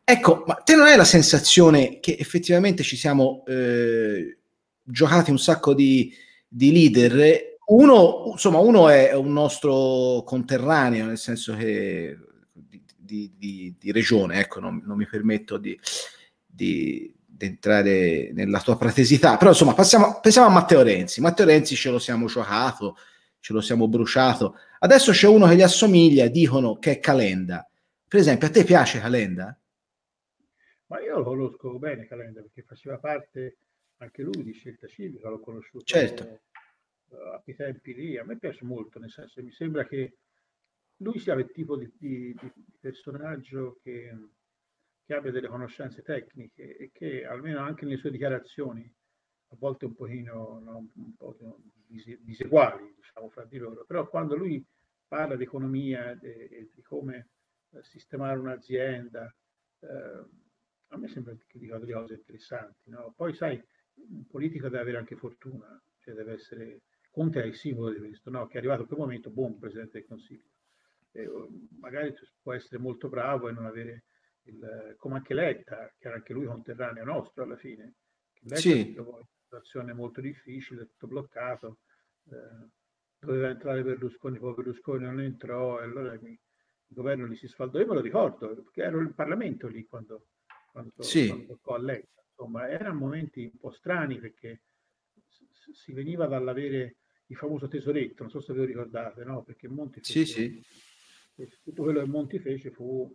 [0.03, 4.39] Ecco, ma te non hai la sensazione che effettivamente ci siamo eh,
[4.83, 6.13] giocati un sacco di,
[6.49, 7.59] di leader?
[7.67, 12.19] Uno, insomma, uno è un nostro conterraneo, nel senso che
[12.97, 15.79] di, di, di regione, ecco, non, non, mi permetto di,
[16.45, 17.14] di,
[17.45, 21.21] entrare nella tua pratesità, però insomma, passiamo, pensiamo a Matteo Renzi.
[21.21, 22.97] Matteo Renzi ce lo siamo giocato,
[23.39, 24.57] ce lo siamo bruciato.
[24.81, 27.69] Adesso c'è uno che gli assomiglia, dicono che è Calenda.
[28.07, 29.59] Per esempio, a te piace Calenda?
[30.87, 33.57] Ma io lo conosco bene Calenda perché faceva parte
[33.99, 36.41] anche lui di Scelta Civica, l'ho conosciuto certo.
[37.33, 38.19] a quei tempi lì.
[38.19, 40.19] A me piace molto, nel senso mi sembra che
[40.99, 44.13] lui sia il tipo di, di, di personaggio che,
[45.05, 48.91] che, abbia delle conoscenze tecniche e che almeno anche nelle sue dichiarazioni,
[49.49, 51.37] a volte un pochino no, un po
[51.87, 54.65] diseguali, diciamo, fra di loro, però quando lui
[55.07, 57.29] parla di economia e di come
[57.71, 59.33] eh, sistemare un'azienda,
[59.81, 60.25] eh,
[60.89, 62.91] a me sembra che dica delle cose interessanti.
[62.91, 63.13] No?
[63.17, 63.63] Poi sai,
[63.95, 68.29] un politico deve avere anche fortuna, cioè deve essere Conte è il simbolo di questo,
[68.29, 68.49] no?
[68.49, 70.51] che è arrivato a quel momento, buon Presidente del Consiglio
[71.15, 71.31] eh,
[71.79, 74.05] magari può essere molto bravo e non avere
[74.45, 77.95] il, come anche Letta, che era anche lui conterraneo nostro alla fine.
[78.41, 78.91] Letta sì.
[78.91, 81.79] in una situazione molto difficile, tutto bloccato,
[82.31, 82.69] eh,
[83.19, 87.79] doveva entrare Berlusconi, poi Berlusconi non entrò e allora mi, il governo lì si sfaldò.
[87.79, 90.29] Io me lo ricordo, perché ero in Parlamento lì quando,
[90.71, 91.29] quando, sì.
[91.29, 92.23] quando toccò a Letta.
[92.29, 94.63] Insomma, erano momenti un po' strani perché
[95.73, 99.43] si veniva dall'avere il famoso tesoretto, non so se ve lo ricordate, no?
[99.43, 100.63] Perché Monti sì, sì
[101.63, 103.13] tutto quello che Monti fece fu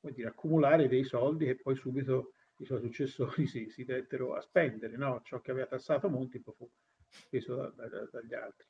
[0.00, 4.96] dire, accumulare dei soldi che poi subito i suoi successori si, si dettero a spendere,
[4.96, 5.20] no?
[5.24, 6.70] ciò che aveva tassato Monti poi fu
[7.08, 8.66] speso da, da, dagli altri.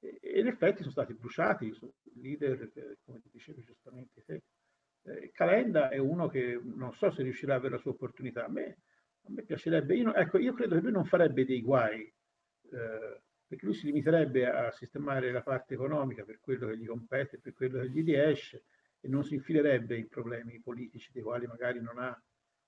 [0.00, 2.70] E, e, in effetti sono stati bruciati i leader,
[3.04, 4.42] come dicevi giustamente te.
[5.06, 8.46] Eh, Calenda è uno che non so se riuscirà a avere la sua opportunità.
[8.46, 8.78] A me,
[9.22, 12.00] a me piacerebbe, io, ecco, io credo che lui non farebbe dei guai
[12.70, 17.38] eh, perché lui si limiterebbe a sistemare la parte economica per quello che gli compete,
[17.38, 18.64] per quello che gli riesce
[19.04, 22.18] e non si infilerebbe in problemi politici dei quali magari non ha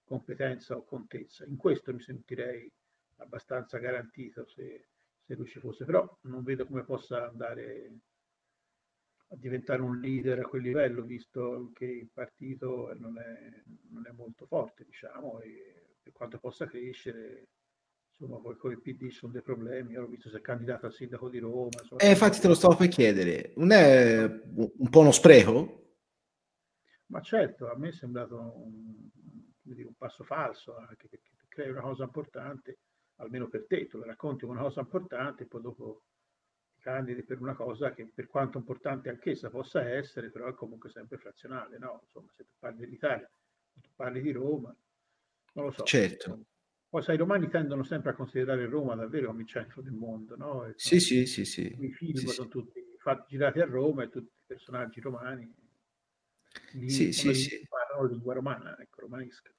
[0.04, 1.46] competenza o contezza.
[1.46, 2.70] In questo mi sentirei
[3.16, 4.88] abbastanza garantito se,
[5.24, 7.90] se lui ci fosse, però non vedo come possa andare
[9.28, 14.12] a diventare un leader a quel livello, visto che il partito non è, non è
[14.12, 17.48] molto forte, diciamo, e per quanto possa crescere
[18.10, 19.92] insomma, poi con il PD sono dei problemi.
[19.92, 21.70] Io l'ho visto se è candidato al sindaco di Roma.
[21.80, 24.22] Insomma, eh, infatti te lo stavo per chiedere, non è
[24.54, 25.85] un po' uno spreco?
[27.06, 29.08] Ma certo, a me è sembrato un,
[29.62, 32.78] dire, un passo falso, anche perché crei una cosa importante,
[33.16, 36.02] almeno per te, tu racconti una cosa importante e poi dopo
[36.74, 40.90] ti candidi per una cosa che per quanto importante anch'essa possa essere, però è comunque
[40.90, 42.00] sempre frazionale, no?
[42.02, 43.30] Insomma, se tu parli dell'Italia,
[43.72, 44.76] se tu parli di Roma,
[45.54, 45.84] non lo so.
[45.84, 46.44] Certo.
[46.88, 50.36] Poi sai, i romani tendono sempre a considerare Roma davvero come il centro del mondo,
[50.36, 50.72] no?
[50.76, 51.76] Sì, sì, sì, sì.
[51.80, 55.52] I film sì, sono tutti fatti, girati a Roma e tutti i personaggi romani.
[56.78, 57.66] Lì, sì, sì, sì.
[57.68, 59.50] Parlano lingua romana, ecco, romanesca.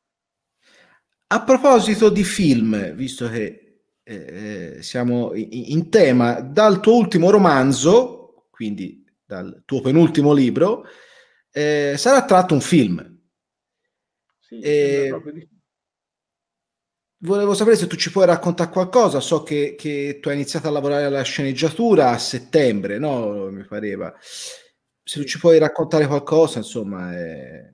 [1.29, 9.03] A proposito di film, visto che eh, siamo in, tema, dal tuo ultimo romanzo, quindi
[9.25, 10.85] dal tuo penultimo libro,
[11.51, 13.19] eh, sarà tratto un film.
[14.39, 15.49] Sì, eh, di
[17.19, 19.19] Volevo sapere se tu ci puoi raccontare qualcosa.
[19.19, 23.49] So che, che, tu hai iniziato a lavorare alla sceneggiatura a settembre, no?
[23.49, 24.13] Mi pareva.
[25.07, 27.15] Se ci puoi raccontare qualcosa, insomma.
[27.15, 27.73] È...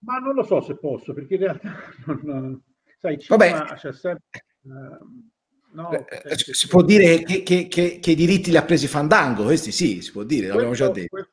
[0.00, 1.72] Ma non lo so se posso, perché in realtà
[2.22, 2.62] non,
[2.98, 3.74] sai, Vabbè.
[3.74, 4.44] c'è sempre.
[4.60, 5.30] Uh,
[5.72, 8.86] no, eh, eh si può dire che, che, che, che, i diritti li ha presi
[8.86, 11.08] Fandango, questi sì, si può dire, questo, l'abbiamo già detto.
[11.08, 11.32] Questo,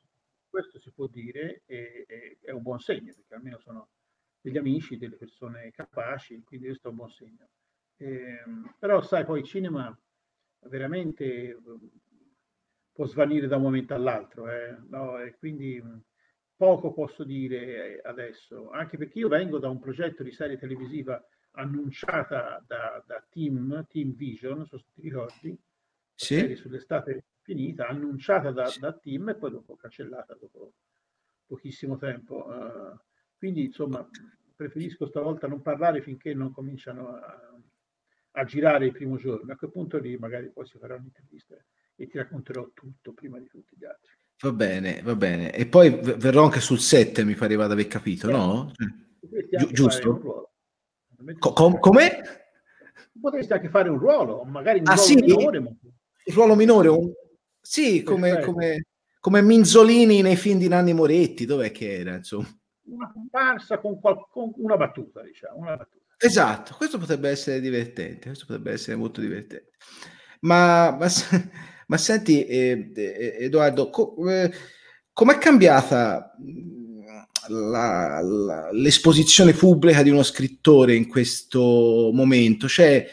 [0.49, 3.89] questo si può dire, e, e, è un buon segno, perché almeno sono
[4.39, 7.49] degli amici, delle persone capaci, quindi questo è un buon segno.
[7.97, 8.43] Eh,
[8.79, 9.93] però sai, poi il cinema
[10.61, 11.57] veramente
[12.91, 15.19] può svanire da un momento all'altro, eh, no?
[15.19, 15.81] e quindi
[16.55, 21.23] poco posso dire adesso, anche perché io vengo da un progetto di serie televisiva
[21.53, 25.57] annunciata da, da Team, Team Vision, non so se ti ricordi,
[26.13, 26.35] sì.
[26.35, 30.73] serie sull'estate finita, annunciata da, da Team e poi dopo cancellata dopo
[31.45, 32.45] pochissimo tempo.
[32.45, 32.97] Uh,
[33.37, 34.07] quindi, insomma,
[34.55, 37.59] preferisco stavolta non parlare finché non cominciano a,
[38.31, 39.51] a, girare il primo giorno.
[39.51, 41.55] A quel punto lì magari poi si farà un'intervista
[42.01, 44.09] e ti racconterò tutto prima di tutti gli altri.
[44.39, 45.53] Va bene, va bene.
[45.53, 48.71] E poi verrò anche sul 7, mi pareva di aver capito, eh, no?
[49.19, 50.49] Gi- giusto?
[51.37, 52.21] Co- com- come?
[53.19, 55.15] Potresti anche fare un ruolo, magari un ah, ruolo sì?
[55.15, 55.57] minore.
[55.59, 57.11] Un ruolo minore, un,
[57.61, 58.85] Sì, come, come,
[59.19, 62.47] come, Minzolini nei film di Nanni Moretti, dov'è che era, insomma?
[62.85, 66.15] Una comparsa con, qual- con una battuta, diciamo, una battuta.
[66.17, 69.73] Esatto, questo potrebbe essere divertente, questo potrebbe essere molto divertente.
[70.41, 71.07] Ma, ma,
[71.91, 74.49] ma senti, eh, eh, Edoardo, co- eh,
[75.11, 76.33] com'è cambiata
[77.49, 82.69] la, la, l'esposizione pubblica di uno scrittore in questo momento?
[82.69, 83.05] Cioè,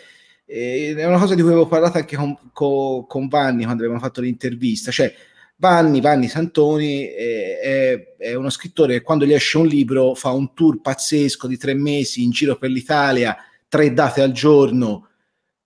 [0.47, 4.01] eh, è una cosa di cui avevo parlato anche con, con, con Vanni quando abbiamo
[4.01, 5.13] fatto l'intervista, cioè
[5.57, 10.55] Vanni, Vanni Santoni è, è, uno scrittore che quando gli esce un libro fa un
[10.55, 13.37] tour pazzesco di tre mesi in giro per l'Italia,
[13.67, 15.09] tre date al giorno,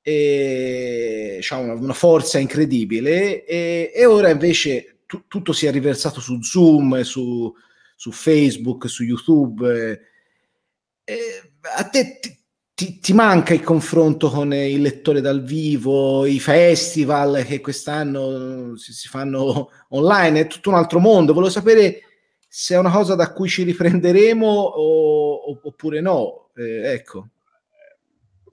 [0.02, 6.20] e ha una, una, forza incredibile e, e ora invece tu, tutto si è riversato
[6.20, 7.52] su Zoom, su,
[7.94, 10.00] su Facebook, su YouTube.
[11.04, 12.36] E a te ti,
[12.74, 18.92] ti, ti, manca il confronto con il lettore dal vivo, i festival che quest'anno si,
[18.92, 21.32] si fanno online, è tutto un altro mondo.
[21.32, 22.00] Volevo sapere
[22.48, 26.50] se è una cosa da cui ci riprenderemo o, oppure no.
[26.56, 27.28] Eh, ecco.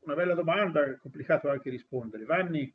[0.10, 2.26] Una bella domanda, è complicato anche rispondere.
[2.26, 2.74] Vanni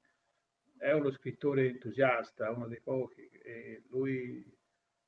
[0.79, 4.57] è uno scrittore entusiasta, uno dei pochi, e lui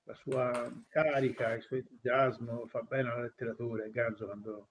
[0.03, 3.85] la sua carica, il suo entusiasmo fa bene alla letteratura.
[3.85, 4.71] È Ganzo quando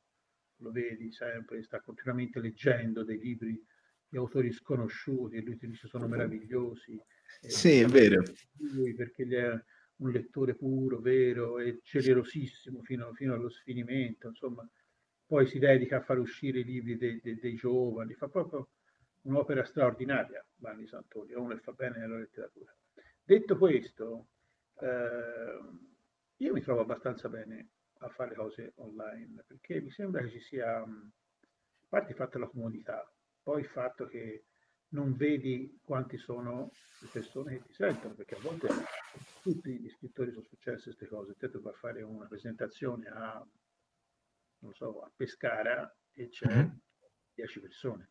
[0.57, 3.57] lo vedi sempre, sta continuamente leggendo dei libri
[4.05, 7.01] di autori sconosciuti e lui ti dice sono meravigliosi.
[7.39, 8.21] Sì, è vero.
[8.73, 9.49] Lui perché gli è
[9.99, 14.69] un lettore puro, vero e generosissimo fino, fino, allo sfinimento, insomma,
[15.25, 18.69] poi si dedica a far uscire i libri dei, dei, dei giovani, fa proprio
[19.21, 22.75] un'opera straordinaria, Vanni Santoni, uno che fa bene nella letteratura.
[23.23, 24.27] Detto questo,
[24.79, 25.59] eh,
[26.37, 30.77] io mi trovo abbastanza bene a fare cose online, perché mi sembra che ci sia,
[30.77, 30.87] a
[31.89, 33.11] parte il fatto della comodità,
[33.41, 34.45] poi il fatto che
[34.89, 38.67] non vedi quanti sono le persone che ti sentono, perché a volte
[39.41, 43.45] tutti gli scrittori sono successe queste cose, te tu fare una presentazione a,
[44.65, 46.69] non so, a Pescara e c'è mm-hmm.
[47.35, 48.09] 10 persone.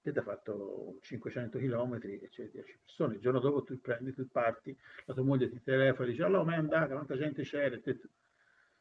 [0.00, 3.14] Te ti ha fatto 500 km e c'è 10 persone.
[3.14, 6.44] Il giorno dopo tu prendi, tu parti, la tua moglie ti telefona e dice, allora,
[6.44, 7.76] ma è andata, quanta gente c'era?
[7.76, 8.00] E te,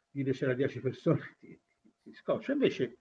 [0.10, 2.54] dire c'era 10 persone ti, ti, ti scoccia.
[2.54, 2.97] Invece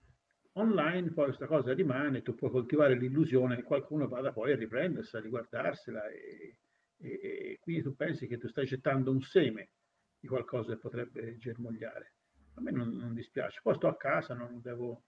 [0.53, 5.21] online poi questa cosa rimane, tu puoi coltivare l'illusione che qualcuno vada poi a riprendersela,
[5.21, 6.57] a riguardarsela e,
[6.99, 9.71] e, e, quindi tu pensi che tu stai gettando un seme
[10.19, 12.15] di qualcosa che potrebbe germogliare.
[12.55, 13.61] A me non, non dispiace.
[13.63, 15.05] Poi sto a casa, non devo,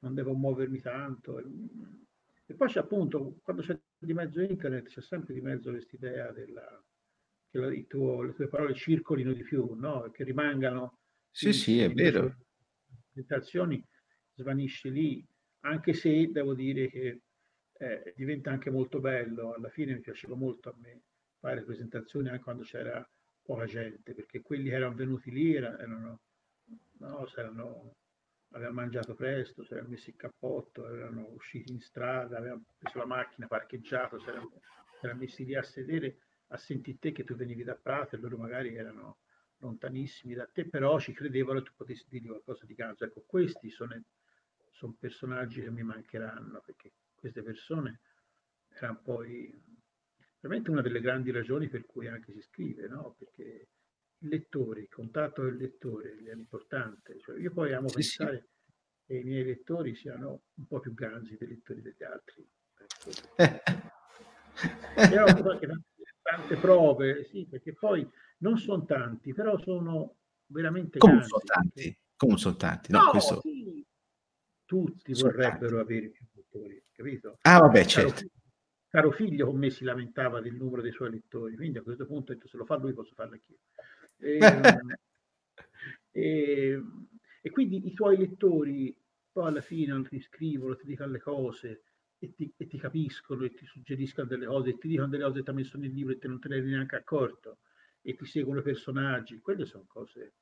[0.00, 1.38] non devo muovermi tanto.
[1.38, 6.32] E poi c'è appunto, quando c'è di mezzo internet, c'è sempre di mezzo questa idea
[6.32, 6.82] della,
[7.50, 10.10] che la, tuo, le tue parole circolino di più, no?
[10.10, 10.98] che rimangano
[11.30, 12.36] sì, sì, è vero.
[13.10, 13.84] Presentazioni
[14.34, 15.26] svanisce lì,
[15.60, 17.22] anche se devo dire che
[17.72, 19.54] eh, diventa anche molto bello.
[19.54, 21.02] Alla fine mi piaceva molto a me
[21.38, 23.06] fare presentazioni anche quando c'era
[23.42, 26.20] poca gente, perché quelli che erano venuti lì erano,
[26.98, 27.96] no, erano,
[28.50, 33.06] avevano mangiato presto, si erano messi il cappotto, erano usciti in strada, avevano preso la
[33.06, 34.50] macchina, parcheggiato, si erano,
[34.98, 36.18] si erano messi lì a sedere
[36.52, 39.18] a sentire te che tu venivi da Prato e loro magari erano
[39.58, 43.04] lontanissimi da te, però ci credevano e tu potessi dirgli qualcosa di caso.
[43.04, 43.98] Ecco, questi sono,
[44.70, 48.00] sono personaggi che mi mancheranno, perché queste persone
[48.68, 49.50] erano poi
[50.40, 53.14] veramente una delle grandi ragioni per cui anche si scrive, no?
[53.16, 53.68] Perché
[54.22, 57.18] il lettore, il contatto del lettore è importante.
[57.18, 58.72] Cioè, io poi amo sì, pensare sì.
[59.06, 62.48] che i miei lettori siano un po' più ganzi dei lettori degli altri.
[64.94, 65.24] E ho
[66.22, 68.08] tante prove, sì, perché poi
[68.38, 71.98] non sono tanti, però sono veramente Come sono tanti?
[72.16, 72.92] Come sono tanti?
[72.92, 73.40] No, no questo...
[73.40, 73.84] sì.
[74.64, 75.92] Tutti sono vorrebbero tanti.
[75.92, 77.38] avere più lettori, capito?
[77.42, 78.12] Ah, vabbè, certo.
[78.12, 78.28] Caro,
[78.88, 82.36] caro figlio con me si lamentava del numero dei suoi lettori, quindi a questo punto
[82.44, 83.58] se lo fa lui posso farlo anch'io.
[84.22, 84.94] E, ehm,
[86.12, 86.82] e,
[87.42, 88.96] e, quindi i tuoi lettori
[89.32, 91.82] poi alla fine ti scrivono, ti dicono le cose
[92.18, 95.38] e ti, e ti capiscono e ti suggeriscono delle cose e ti dicono delle cose
[95.38, 97.58] che ti ha messo nel libro e te non te ne eri neanche accorto
[98.00, 100.34] e ti seguono i personaggi, quelle sono cose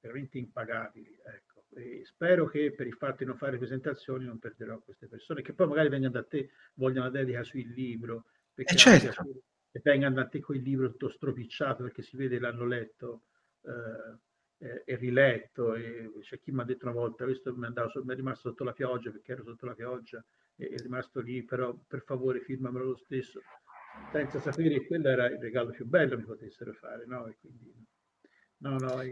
[0.00, 1.18] veramente impagabili.
[1.24, 1.64] Ecco.
[1.74, 5.52] E spero che per il fatto di non fare presentazioni non perderò queste persone, che
[5.52, 9.42] poi magari vengano da te, vogliono la dedica sul libro, perché eh certo.
[9.76, 13.24] E vengano da te quel libro tutto stropicciato perché si vede l'hanno letto
[13.60, 15.74] eh, e riletto.
[15.74, 18.64] E c'è chi mi ha detto una volta, questo mi, andavo, mi è rimasto sotto
[18.64, 20.24] la pioggia perché ero sotto la pioggia
[20.56, 23.42] e è rimasto lì, però per favore firmamelo lo stesso
[24.10, 27.26] senza sapere che quello era il regalo più bello che mi potessero fare, no?
[27.26, 27.74] E quindi,
[28.58, 29.02] no, no,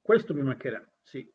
[0.00, 1.28] questo mi mancherà, sì.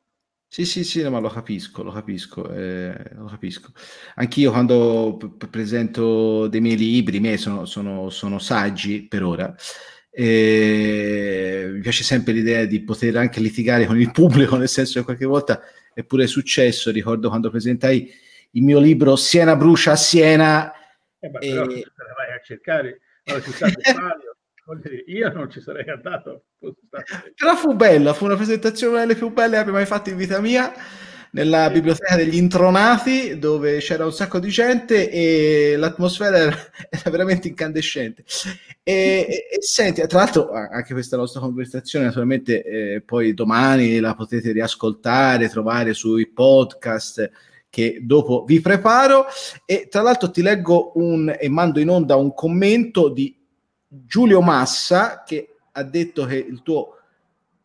[0.52, 3.72] Sì, sì, sì, no, ma lo capisco, lo capisco, eh, lo capisco.
[4.16, 9.56] Anch'io quando p- presento dei miei libri, i miei sono, sono, sono saggi per ora,
[10.10, 15.06] e mi piace sempre l'idea di poter anche litigare con il pubblico, nel senso che
[15.06, 15.62] qualche volta
[15.94, 18.12] è pure successo, ricordo quando presentai
[18.54, 20.74] il mio libro Siena brucia a Siena.
[21.20, 21.86] Eh beh, però e...
[22.18, 23.76] vai a cercare la città del
[25.08, 26.46] Io non ci sarei andato.
[27.36, 30.40] Però fu bella, fu una presentazione delle più belle che abbia mai fatto in vita
[30.40, 30.72] mia
[31.32, 36.58] nella biblioteca degli intronati dove c'era un sacco di gente e l'atmosfera era,
[36.90, 38.24] era veramente incandescente.
[38.84, 44.16] E, e, e, senti tra l'altro anche questa nostra conversazione naturalmente eh, poi domani la
[44.16, 47.30] potete riascoltare trovare sui podcast
[47.70, 49.26] che dopo vi preparo.
[49.66, 53.39] E tra l'altro ti leggo un e mando in onda un commento di
[53.90, 56.96] Giulio Massa che ha detto che il tuo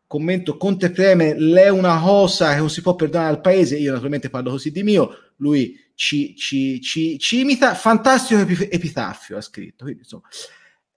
[0.06, 4.30] commento Conte Preme è una cosa che non si può perdonare al paese, io naturalmente
[4.30, 10.02] parlo così di mio, lui ci, ci, ci, ci imita, fantastico epitaffio ha scritto, quindi
[10.02, 10.28] insomma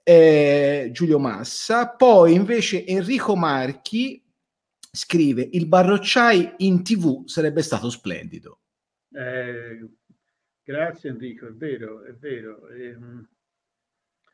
[0.04, 4.24] eh, Giulio Massa, poi invece Enrico Marchi
[4.90, 8.62] scrive il Barrocciai in tv sarebbe stato splendido.
[9.12, 9.86] Eh,
[10.64, 12.70] grazie Enrico, è vero, è vero.
[12.70, 12.96] Eh,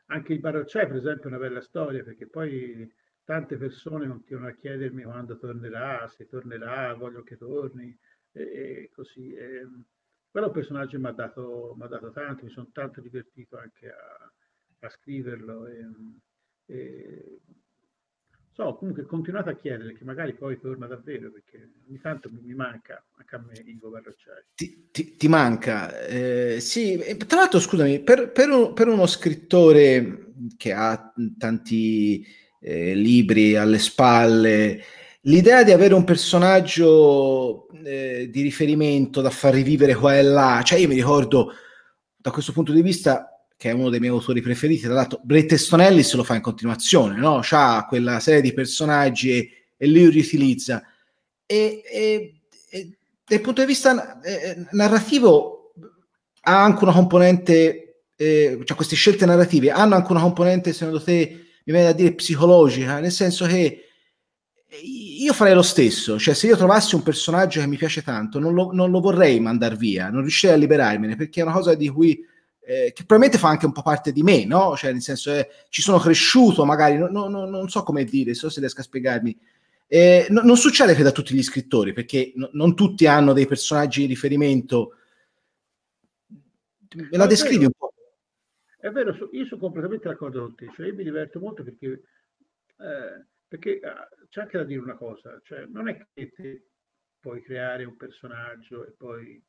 [0.06, 2.92] anche il Barocciai, per esempio, è una bella storia perché poi
[3.24, 7.96] tante persone continuano a chiedermi quando tornerà, se tornerà, voglio che torni
[8.32, 9.32] e, e così.
[9.34, 9.66] E,
[10.30, 14.32] quello personaggio mi ha dato, dato, tanto, mi sono tanto divertito anche a,
[14.80, 15.66] a scriverlo.
[15.66, 15.86] E,
[16.66, 17.40] e,
[18.54, 23.04] so, comunque continuate a chiedere che magari poi torna davvero perché ogni tanto mi, manca
[23.16, 24.42] anche a me Ivo Barrocciai.
[24.54, 27.16] Ti, ti, ti manca, eh, sì.
[27.26, 32.24] Tra l'altro, scusami, per, per, un, per uno scrittore che ha tanti
[32.60, 34.80] eh, libri alle spalle,
[35.22, 40.78] l'idea di avere un personaggio eh, di riferimento da far rivivere qua e là, cioè
[40.78, 41.52] io mi ricordo
[42.16, 43.33] da questo punto di vista
[43.64, 46.42] che è uno dei miei autori preferiti, tra l'altro Bret Easton Ellis lo fa in
[46.42, 47.40] continuazione, no?
[47.48, 50.82] ha quella serie di personaggi e, e lui riutilizza.
[51.46, 55.72] E, e, e, dal punto di vista eh, narrativo
[56.42, 61.46] ha anche una componente, eh, cioè queste scelte narrative hanno anche una componente, secondo te,
[61.64, 63.80] mi viene da dire psicologica, nel senso che
[64.82, 68.52] io farei lo stesso, cioè se io trovassi un personaggio che mi piace tanto, non
[68.52, 71.88] lo, non lo vorrei mandare via, non riuscirei a liberarmene, perché è una cosa di
[71.88, 72.22] cui,
[72.66, 74.76] eh, che probabilmente fa anche un po' parte di me, no?
[74.76, 78.48] Cioè nel senso, eh, ci sono cresciuto magari, no, no, non so come dire, so
[78.48, 79.38] se riesco a spiegarmi.
[79.86, 84.00] Eh, no, non succede che da tutti gli scrittori, perché non tutti hanno dei personaggi
[84.00, 84.96] di riferimento.
[86.94, 87.92] Me la descrivi un po'?
[88.78, 93.24] È vero, io sono completamente d'accordo con te, cioè io mi diverto molto perché, eh,
[93.48, 96.66] perché ah, c'è anche da dire una cosa, cioè non è che te
[97.18, 99.42] puoi creare un personaggio e poi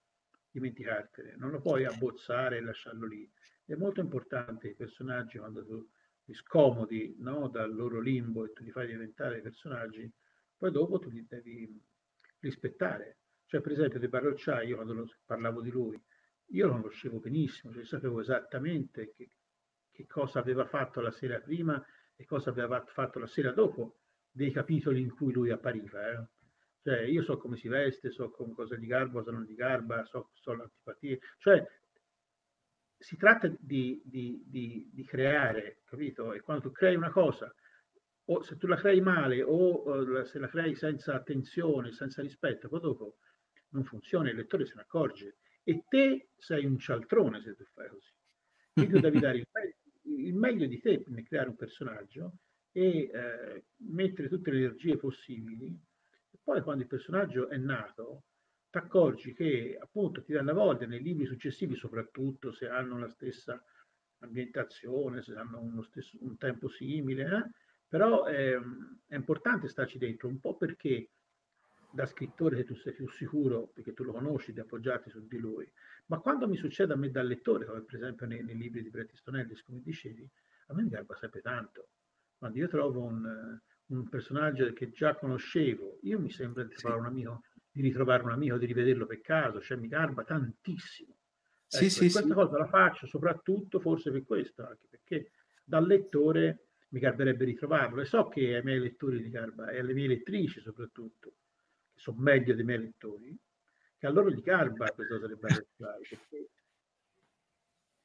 [0.55, 3.29] dimenticartene, non lo puoi abbozzare e lasciarlo lì.
[3.65, 5.85] È molto importante i personaggi quando tu
[6.23, 10.09] li scomodi no, dal loro limbo e tu li fai diventare personaggi,
[10.57, 11.69] poi dopo tu li devi
[12.39, 13.17] rispettare.
[13.45, 16.01] Cioè, per esempio, De Barrocciai, io quando parlavo di lui,
[16.49, 19.31] io lo conoscevo benissimo, cioè sapevo esattamente che,
[19.91, 21.83] che, cosa aveva fatto la sera prima
[22.15, 23.97] e cosa aveva fatto la sera dopo
[24.31, 26.11] dei capitoli in cui lui appariva.
[26.11, 26.27] Eh.
[26.85, 30.05] Cioè, io so come si veste, so come cosa gli garba, cosa non gli garba,
[30.05, 31.17] so, so l'antipatia.
[31.39, 31.67] Cioè,
[32.95, 36.31] si tratta di, di, di, di, creare, capito?
[36.31, 37.51] E quando tu crei una cosa,
[38.25, 42.67] o se tu la crei male o, o se la crei senza attenzione, senza rispetto,
[42.67, 43.17] poi dopo
[43.69, 47.89] non funziona, il lettore se ne accorge e te sei un cialtrone se tu fai
[47.89, 48.13] così.
[48.73, 52.37] Quindi tu devi dare il meglio, il meglio di te nel creare un personaggio
[52.71, 55.75] e eh, mettere tutte le energie possibili.
[56.45, 58.25] Poi quando il personaggio è nato,
[58.69, 63.09] ti accorgi che appunto ti danno a volte nei libri successivi, soprattutto se hanno la
[63.09, 63.59] stessa
[64.19, 67.49] ambientazione, se hanno stesso, un tempo simile, eh?
[67.87, 68.59] però eh,
[69.07, 71.09] è importante starci dentro un po' perché
[71.89, 75.67] da scrittore tu sei più sicuro perché tu lo conosci di appoggiarti su di lui.
[76.05, 78.91] Ma quando mi succede a me da lettore, come per esempio nei, nei libri di
[78.91, 80.29] Bret Easton Ellis, come dicevi,
[80.67, 81.87] a me mi garba sempre tanto.
[82.37, 87.07] Quando io trovo un, un personaggio che già conoscevo, io mi sembra di trovare un
[87.07, 91.17] amico, di ritrovare un amico, di rivederlo per caso, cioè mi garba tantissimo.
[91.67, 92.29] Ecco, sì, sì, questa sì.
[92.29, 95.31] cosa la faccio soprattutto forse per questo, anche perché
[95.63, 99.93] dal lettore mi garberebbe ritrovarlo e so che ai miei lettori di garba e alle
[99.93, 101.33] mie lettrici soprattutto
[101.95, 103.37] sono meglio dei miei lettori,
[103.97, 105.67] che a loro gli garba questo sarebbe Fly,
[106.09, 106.49] perché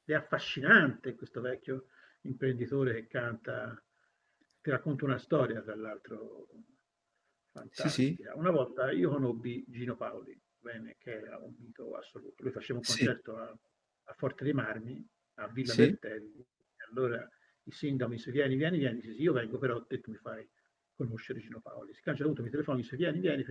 [0.05, 1.87] è affascinante questo vecchio
[2.21, 3.81] imprenditore che canta,
[4.61, 6.47] ti racconta una storia tra l'altro
[7.51, 7.89] Fantastica.
[7.89, 8.23] Sì, sì.
[8.35, 12.43] Una volta io conobbi Gino Paoli, bene, che era un mito assoluto.
[12.43, 13.39] Lui faceva un concerto sì.
[13.39, 13.59] a,
[14.03, 15.05] a, Forte dei Marmi,
[15.35, 15.81] a Villa sì.
[15.81, 16.45] Bertelli.
[16.89, 17.27] Allora
[17.63, 19.01] il sindaco mi disse vieni, vieni, vieni.
[19.01, 20.49] Dice, io vengo, però te tu mi fai
[20.95, 21.93] conoscere Gino Paoli.
[21.93, 23.45] Si cancella tutto, mi telefono, mi disse vieni, vieni.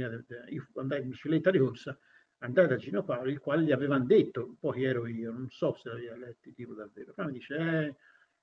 [0.48, 1.98] Io andai in bicicletta di corsa,
[2.38, 5.90] andai da Gino Paoli, il quale gli avevano detto, poi ero io, non so se
[5.90, 7.96] aveva letto il libro davvero, però mi dice, eh,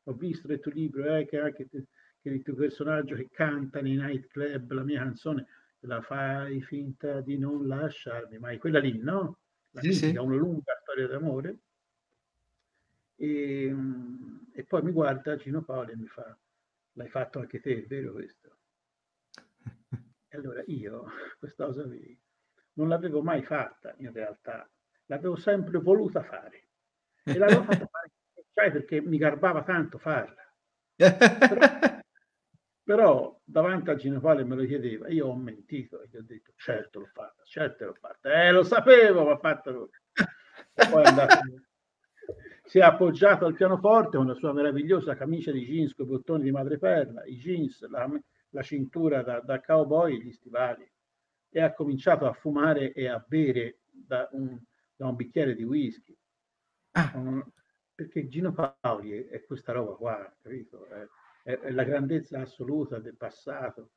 [0.04, 1.88] ho visto il tuo libro, eh, che anche te,
[2.30, 5.46] il tuo personaggio che canta nei nightclub la mia canzone,
[5.82, 9.40] la fai finta di non lasciarmi mai, quella lì, no?
[9.72, 10.16] La sì, sì.
[10.16, 11.58] una lunga storia d'amore.
[13.16, 13.76] E,
[14.54, 16.38] e, poi mi guarda Gino Paolo e mi fa,
[16.94, 18.58] l'hai fatto anche te, è vero questo?
[20.28, 21.06] E allora io
[21.40, 22.18] questa cosa lì
[22.74, 24.70] non l'avevo mai fatta in realtà,
[25.06, 26.68] l'avevo sempre voluta fare.
[27.24, 28.12] E l'avevo fatta fare
[28.54, 30.44] cioè perché mi garbava tanto farla.
[30.96, 31.97] Però,
[32.88, 37.00] però davanti a Ginopale me lo chiedeva, io ho mentito e gli ho detto certo
[37.00, 39.90] l'ho fatta, certo l'ho fatta, eh lo sapevo, ma fatta lui.
[40.90, 41.36] Poi è andato,
[42.64, 46.44] si è appoggiato al pianoforte con la sua meravigliosa camicia di jeans con i bottoni
[46.44, 48.10] di madreperla, i jeans, la,
[48.52, 50.90] la cintura da, da, cowboy e gli stivali
[51.50, 54.58] e ha cominciato a fumare e a bere da un,
[54.96, 56.18] da un bicchiere di whisky.
[56.92, 57.46] Ah.
[57.94, 60.86] Perché Gino Paoli è, è, questa roba qua, capito?
[60.86, 61.06] È,
[61.48, 63.92] è, la grandezza assoluta del passato.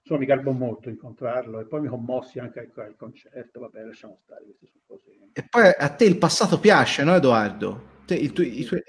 [0.00, 3.58] Insomma, mi garbo molto incontrarlo e poi mi commossi anche al, al concerto.
[3.60, 5.10] Vabbè, lasciamo stare queste sono cose.
[5.32, 7.98] E poi a te il passato piace, no, Edoardo?
[8.06, 8.80] Te, i tu, i tuoi...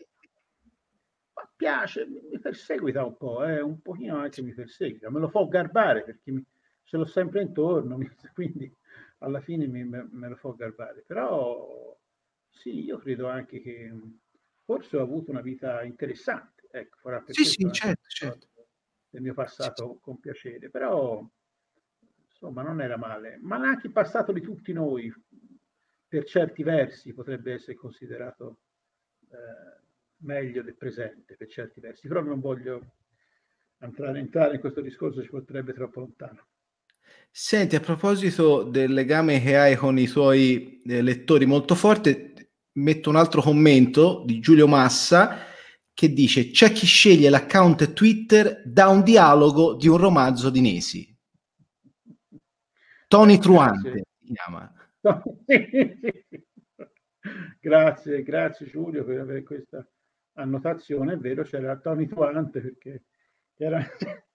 [1.33, 5.09] Ma piace, mi perseguita un po', eh, un pochino anche mi perseguita.
[5.09, 6.45] Me lo può garbare perché mi,
[6.83, 7.97] ce l'ho sempre intorno,
[8.35, 8.71] quindi
[9.19, 11.03] alla fine mi, me, me lo può garbare.
[11.07, 11.97] Però
[12.49, 13.91] sì, io credo anche che
[14.63, 18.47] forse ho avuto una vita interessante Ecco, farà sì, sì, certo, certo.
[19.09, 21.21] del mio passato con piacere, però
[22.29, 25.13] insomma non era male, ma anche il passato di tutti noi,
[26.07, 28.59] per certi versi, potrebbe essere considerato
[29.29, 29.81] eh,
[30.19, 32.93] meglio del presente, per certi versi, però non voglio
[33.79, 36.47] entrare, in questo discorso, ci porterebbe troppo lontano.
[37.29, 43.09] Senti, a proposito del legame che hai con i tuoi eh, lettori molto forte, metto
[43.09, 45.49] un altro commento di Giulio Massa
[46.01, 51.15] che dice c'è chi sceglie l'account Twitter da un dialogo di un romanzo di Nesi.
[53.07, 54.73] Tony Truante si chiama.
[57.61, 59.87] grazie, grazie Giulio per avere questa
[60.33, 61.13] annotazione.
[61.13, 63.03] È vero, c'era Tony Truante perché
[63.53, 63.85] era...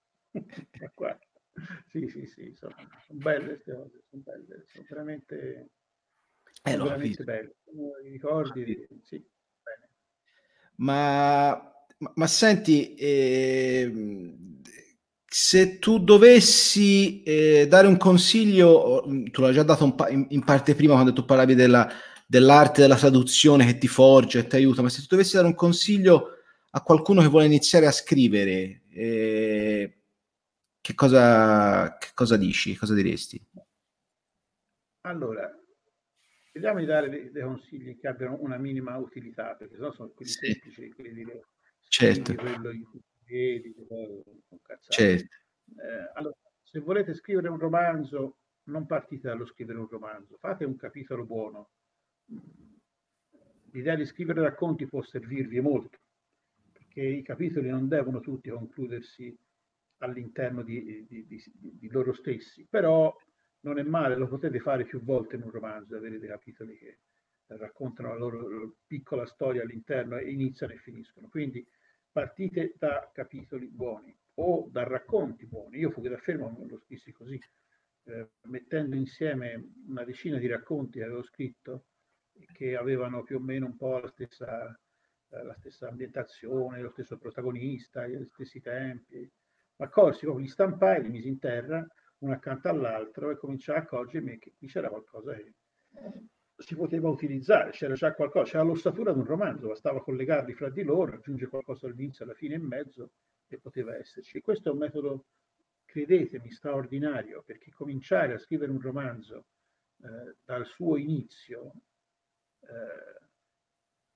[1.89, 5.69] sì, sì, sì, sono, sono belle queste cose, sono belle, sono veramente,
[6.63, 7.55] eh, sono veramente belle.
[8.05, 9.21] I ricordi, sì.
[10.79, 11.59] Ma,
[12.13, 13.91] ma senti, eh,
[15.25, 20.93] se tu dovessi eh, dare un consiglio, tu l'hai già dato pa- in, parte prima
[20.93, 21.89] quando tu parlavi della,
[22.27, 25.55] dell'arte della traduzione che ti forge e ti aiuta, ma se tu dovessi dare un
[25.55, 26.29] consiglio
[26.71, 29.97] a qualcuno che vuole iniziare a scrivere, eh,
[30.81, 32.75] che, cosa, che cosa dici?
[32.75, 33.43] Cosa diresti?
[35.01, 35.56] Allora,
[36.57, 40.31] Vediamo di dare dei, dei, consigli che abbiano una minima utilità, perché sennò sono quelli
[40.31, 40.47] sì.
[40.47, 41.31] semplici, quelli di
[41.87, 42.33] certo.
[42.33, 43.75] quello cui vedi,
[44.89, 45.35] certo.
[45.75, 50.75] Eh, allora, se volete scrivere un romanzo, non partite dallo scrivere un romanzo, fate un
[50.77, 51.69] capitolo buono.
[53.71, 55.99] L'idea di scrivere racconti può servirvi molto,
[56.71, 59.37] perché i capitoli non devono tutti concludersi
[59.97, 63.15] all'interno di, di, di, di loro stessi, però
[63.61, 66.99] non è male, lo potete fare più volte in un romanzo, avere dei capitoli che
[67.47, 71.29] raccontano la loro piccola storia all'interno e iniziano e finiscono.
[71.29, 71.65] Quindi
[72.11, 75.77] partite da capitoli buoni o da racconti buoni.
[75.77, 77.39] Io Fuga da Fermo lo scrissi così,
[78.03, 81.85] eh, mettendo insieme una decina di racconti che avevo scritto
[82.53, 84.69] che avevano più o meno un po' la stessa,
[85.29, 89.29] eh, la stessa ambientazione, lo stesso protagonista, gli stessi tempi.
[89.77, 91.85] Ma corsi, li stampai, li misi in terra
[92.19, 95.53] uno accanto all'altro e cominciai a accorgermi che qui c'era qualcosa che
[96.57, 100.83] si poteva utilizzare, c'era già qualcosa, c'era l'ossatura di un romanzo, bastava collegarli fra di
[100.83, 103.11] loro, aggiungere qualcosa all'inizio, alla fine e mezzo
[103.47, 104.41] e poteva esserci.
[104.41, 105.25] Questo è un metodo,
[105.85, 109.45] credetemi, straordinario, perché cominciare a scrivere un romanzo
[110.01, 111.73] eh, dal suo inizio,
[112.61, 113.25] eh,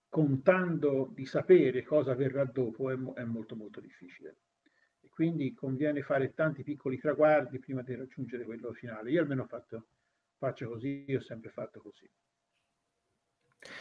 [0.10, 4.38] contando di sapere cosa verrà dopo, è, è molto molto difficile
[5.22, 9.12] quindi conviene fare tanti piccoli traguardi prima di raggiungere quello finale.
[9.12, 9.90] Io almeno fatto,
[10.40, 12.10] faccio così, io ho sempre fatto così.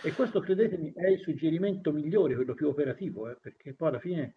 [0.05, 4.35] E questo, credetemi, è il suggerimento migliore, quello più operativo, eh, perché poi alla fine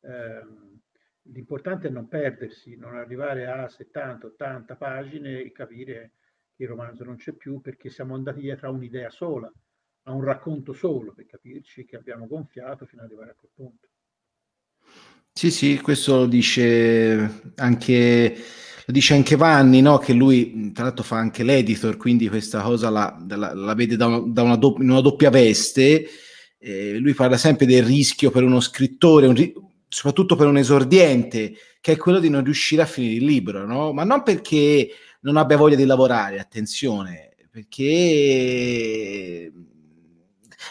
[0.00, 0.80] ehm,
[1.24, 6.12] l'importante è non perdersi, non arrivare a 70-80 pagine e capire
[6.54, 9.52] che il romanzo non c'è più perché siamo andati dietro a un'idea sola,
[10.04, 13.88] a un racconto solo, per capirci che abbiamo gonfiato fino ad arrivare a quel punto.
[15.38, 18.36] Sì, sì, questo lo dice anche,
[18.86, 19.98] lo dice anche Vanni, no?
[19.98, 24.06] che lui tra l'altro fa anche l'editor, quindi questa cosa la, la, la vede da
[24.06, 26.08] una, da una doppia, in una doppia veste.
[26.58, 29.52] Eh, lui parla sempre del rischio per uno scrittore, un,
[29.86, 33.92] soprattutto per un esordiente, che è quello di non riuscire a finire il libro, no?
[33.92, 34.88] ma non perché
[35.20, 39.52] non abbia voglia di lavorare, attenzione, perché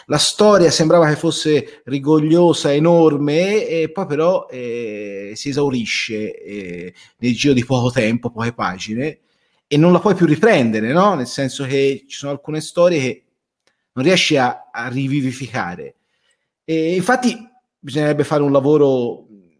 [0.08, 7.34] la storia sembrava che fosse rigogliosa, enorme, e poi però eh, si esaurisce eh, nel
[7.34, 9.20] giro di poco tempo, poche pagine,
[9.66, 11.14] e non la puoi più riprendere, no?
[11.14, 13.24] Nel senso che ci sono alcune storie che
[13.92, 15.96] non riesci a, a rivivificare.
[16.64, 17.36] E infatti
[17.78, 19.56] bisognerebbe fare un lavoro eh,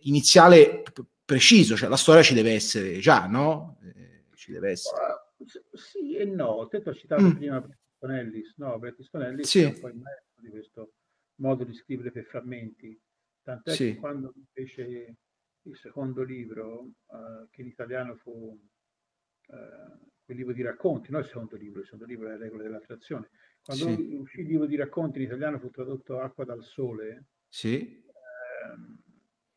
[0.00, 0.82] iniziale
[1.24, 3.76] preciso, cioè la storia ci deve essere già, no?
[3.84, 4.96] Eh, ci deve essere.
[5.74, 7.30] Sì e no, te ho citato mm.
[7.30, 7.66] prima
[8.08, 9.60] Ellis, no, Bret Easton sì.
[9.60, 10.92] è un po' il maestro di questo
[11.36, 12.98] modo di scrivere per frammenti,
[13.42, 13.92] tant'è sì.
[13.92, 15.16] che quando fece
[15.62, 21.26] il secondo libro, uh, che in italiano fu uh, quel libro di racconti, non il
[21.26, 23.30] secondo libro, il secondo libro è Le regole dell'attrazione,
[23.62, 24.14] quando sì.
[24.14, 28.02] uscì il libro di racconti in italiano fu tradotto Acqua dal sole, sì.
[28.06, 28.98] Uh,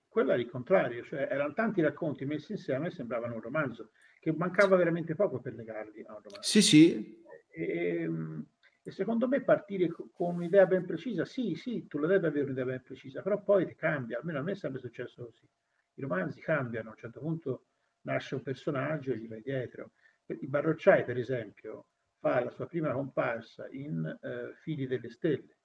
[0.08, 4.32] quello era il contrario, cioè erano tanti racconti messi insieme e sembravano un romanzo, che
[4.32, 6.42] mancava veramente poco per legarli a un romanzo.
[6.42, 7.23] Sì, sì,
[7.54, 8.46] e, ehm,
[8.82, 12.66] e, secondo me partire con un'idea ben precisa, sì, sì, tu lo devi avere un'idea
[12.66, 15.48] ben precisa, però poi ti cambia, almeno a me è sempre successo così.
[15.96, 17.66] I romanzi cambiano, a un certo punto
[18.02, 19.92] nasce un personaggio e gli vai dietro.
[20.26, 21.86] Il Barrocciai, per esempio,
[22.18, 25.58] fa la sua prima comparsa in uh, Figli delle Stelle,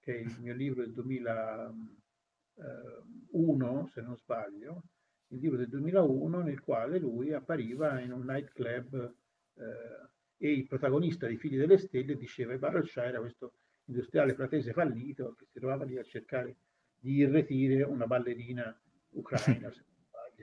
[0.00, 4.84] che è il mio libro del 2001, se non sbaglio,
[5.28, 9.14] il libro del 2001 nel quale lui appariva in un nightclub
[9.54, 13.52] eh, e il protagonista dei Figli delle Stelle diceva che Baroccia era questo
[13.86, 16.56] industriale fratese fallito che si trovava lì a cercare
[16.98, 18.76] di irretire una ballerina
[19.10, 19.84] ucraina, se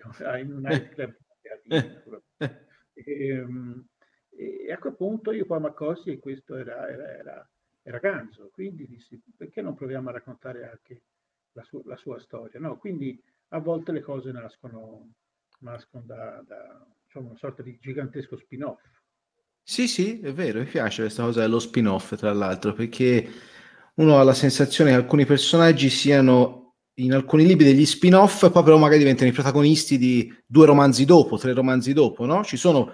[0.01, 1.15] non sbaglio, in un nightclub
[2.93, 3.85] e, ehm,
[4.29, 7.49] e, a quel punto io poi mi accorsi che questo era, era, era,
[7.81, 11.01] era Ganzo, quindi dissi perché non proviamo a raccontare anche
[11.53, 12.59] la, su, la sua storia?
[12.59, 12.77] No?
[12.77, 15.13] Quindi a volte le cose nascono,
[15.59, 18.81] nascono da, da diciamo, una sorta di gigantesco spin-off
[19.63, 23.29] sì, sì, è vero, mi piace questa cosa dello spin-off, tra l'altro, perché
[23.95, 26.63] uno ha la sensazione che alcuni personaggi siano
[26.95, 31.37] in alcuni libri degli spin-off, poi però magari diventano i protagonisti di due romanzi dopo,
[31.37, 32.43] tre romanzi dopo, no?
[32.43, 32.93] Ci sono,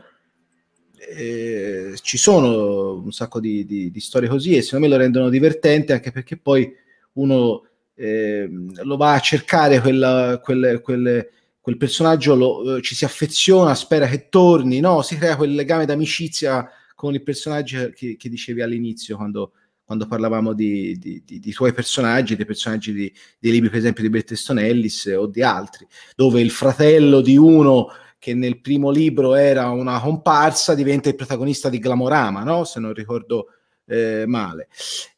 [1.16, 5.30] eh, ci sono un sacco di, di, di, storie così e secondo me lo rendono
[5.30, 6.72] divertente anche perché poi
[7.14, 7.66] uno
[7.96, 8.50] eh,
[8.84, 11.32] lo va a cercare quella, quelle, quelle
[11.70, 15.04] quel personaggio lo, eh, ci si affeziona, spera che torni, no?
[15.04, 19.52] Si crea quel legame d'amicizia con il personaggio che, che dicevi all'inizio quando,
[19.84, 24.02] quando parlavamo di, di, di, di, tuoi personaggi, dei personaggi di, dei libri, per esempio,
[24.02, 28.90] di Bret Easton Ellis o di altri, dove il fratello di uno che nel primo
[28.90, 32.64] libro era una comparsa diventa il protagonista di Glamorama, no?
[32.64, 33.50] Se non ricordo
[33.86, 34.70] eh, male.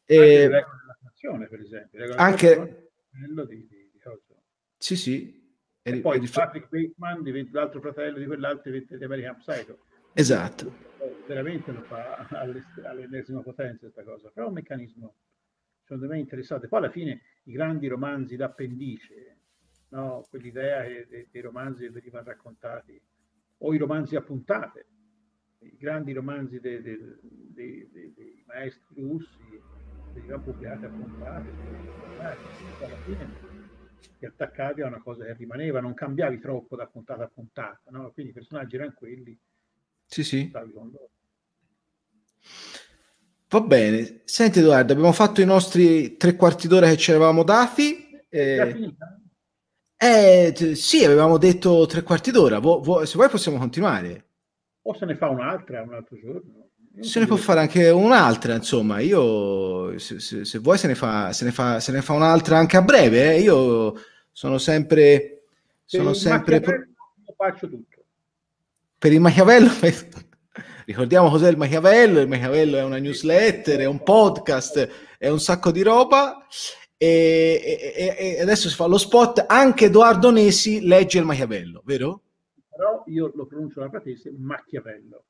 [0.04, 0.50] Eh,
[1.48, 2.14] per esempio.
[2.16, 2.90] Anche...
[4.76, 5.41] Sì, sì,
[5.82, 9.78] e, e poi e Patrick Bateman diventa l'altro fratello di quell'altro diventa di American Psycho.
[10.12, 10.90] Esatto.
[11.26, 12.26] Veramente lo fa
[12.84, 15.14] all'ennesima potenza questa cosa, però è un meccanismo
[15.82, 16.68] secondo me interessante.
[16.68, 19.38] Poi alla fine i grandi romanzi d'appendice,
[19.88, 20.24] no?
[20.28, 23.00] quell'idea che dei romanzi che venivano raccontati,
[23.58, 24.86] o i romanzi a puntate,
[25.58, 26.98] i grandi romanzi dei, dei,
[27.52, 29.60] dei, dei maestri russi
[30.12, 31.50] venivano pubblicati a puntate,
[32.18, 33.51] alla fine
[34.18, 38.10] ti attaccavi a una cosa che rimaneva, non cambiavi troppo da puntata a puntata, no?
[38.12, 39.38] quindi i personaggi erano quelli.
[40.06, 40.50] Sì, sì.
[43.48, 44.22] Va bene.
[44.24, 48.10] Senti Edoardo, abbiamo fatto i nostri tre quarti d'ora che ci eravamo dati.
[48.28, 48.94] Eh,
[49.96, 52.58] eh, sì, avevamo detto tre quarti d'ora.
[52.58, 54.26] Vo, vo, se vuoi possiamo continuare.
[54.82, 56.70] O se ne fa un'altra un altro giorno.
[57.00, 61.32] Se ne può fare anche un'altra, insomma, io se, se, se vuoi se ne, fa,
[61.32, 63.40] se, ne fa, se ne fa un'altra anche a breve, eh?
[63.40, 63.94] io
[64.30, 65.44] sono sempre...
[65.84, 66.74] Sono sempre pro...
[67.34, 68.04] faccio tutto.
[68.98, 69.70] Per il Machiavello,
[70.84, 75.70] ricordiamo cos'è il Machiavello, il Machiavello è una newsletter, è un podcast, è un sacco
[75.70, 76.46] di roba
[76.96, 82.22] e, e, e adesso si fa lo spot, anche Edoardo Nesi legge il Machiavello, vero?
[82.70, 85.24] Però io lo pronuncio la fratese Machiavello.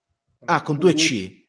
[0.45, 1.41] Ah, con due C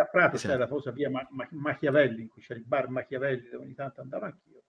[0.00, 0.48] a Prato esatto.
[0.52, 3.74] c'era la famosa via Ma- Ma- Machiavelli, in cui c'era il bar Machiavelli dove ogni
[3.74, 4.62] tanto andavo anch'io,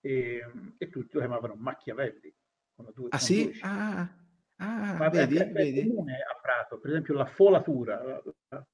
[0.00, 0.44] e,
[0.76, 2.34] e tutti lo chiamavano Machiavelli.
[2.74, 3.44] Con due, ah sì?
[3.44, 4.08] Due ah,
[4.56, 5.86] ah Ma vedi, è, vedi?
[5.86, 8.22] comune a Prato, per esempio la folatura.
[8.22, 8.64] Eh,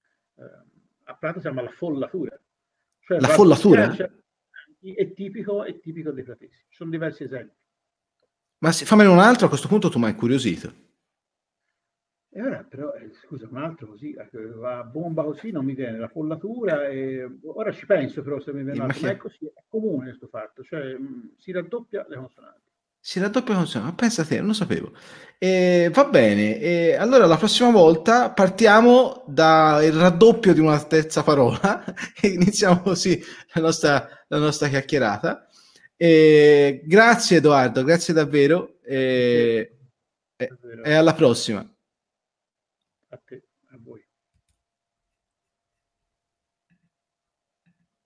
[1.04, 2.40] a Prato si chiama la follatura.
[3.00, 3.94] Cioè, la follatura?
[4.80, 6.56] È tipico, è tipico dei pratesi.
[6.68, 7.54] Ci sono diversi esempi.
[8.58, 10.72] Ma se, fammene un altro, a questo punto tu mi hai incuriosito.
[12.40, 14.16] E ora però, eh, scusa, un altro così,
[14.54, 18.54] va a bomba così non mi viene la follatura e ora ci penso però se
[18.54, 21.52] mi viene un altro, ma è così, è comune questo fatto, cioè mh, mm, si
[21.52, 22.60] raddoppia le consonanti.
[22.98, 24.92] Si raddoppia le consonanti, ma pensa a te, non lo sapevo.
[25.36, 31.84] E, va bene, e allora la prossima volta partiamo dal raddoppio di una terza parola
[32.18, 33.22] e iniziamo così
[33.52, 35.46] la nostra, la nostra chiacchierata.
[35.94, 39.76] E, grazie Edoardo, grazie davvero e,
[40.84, 41.70] alla prossima.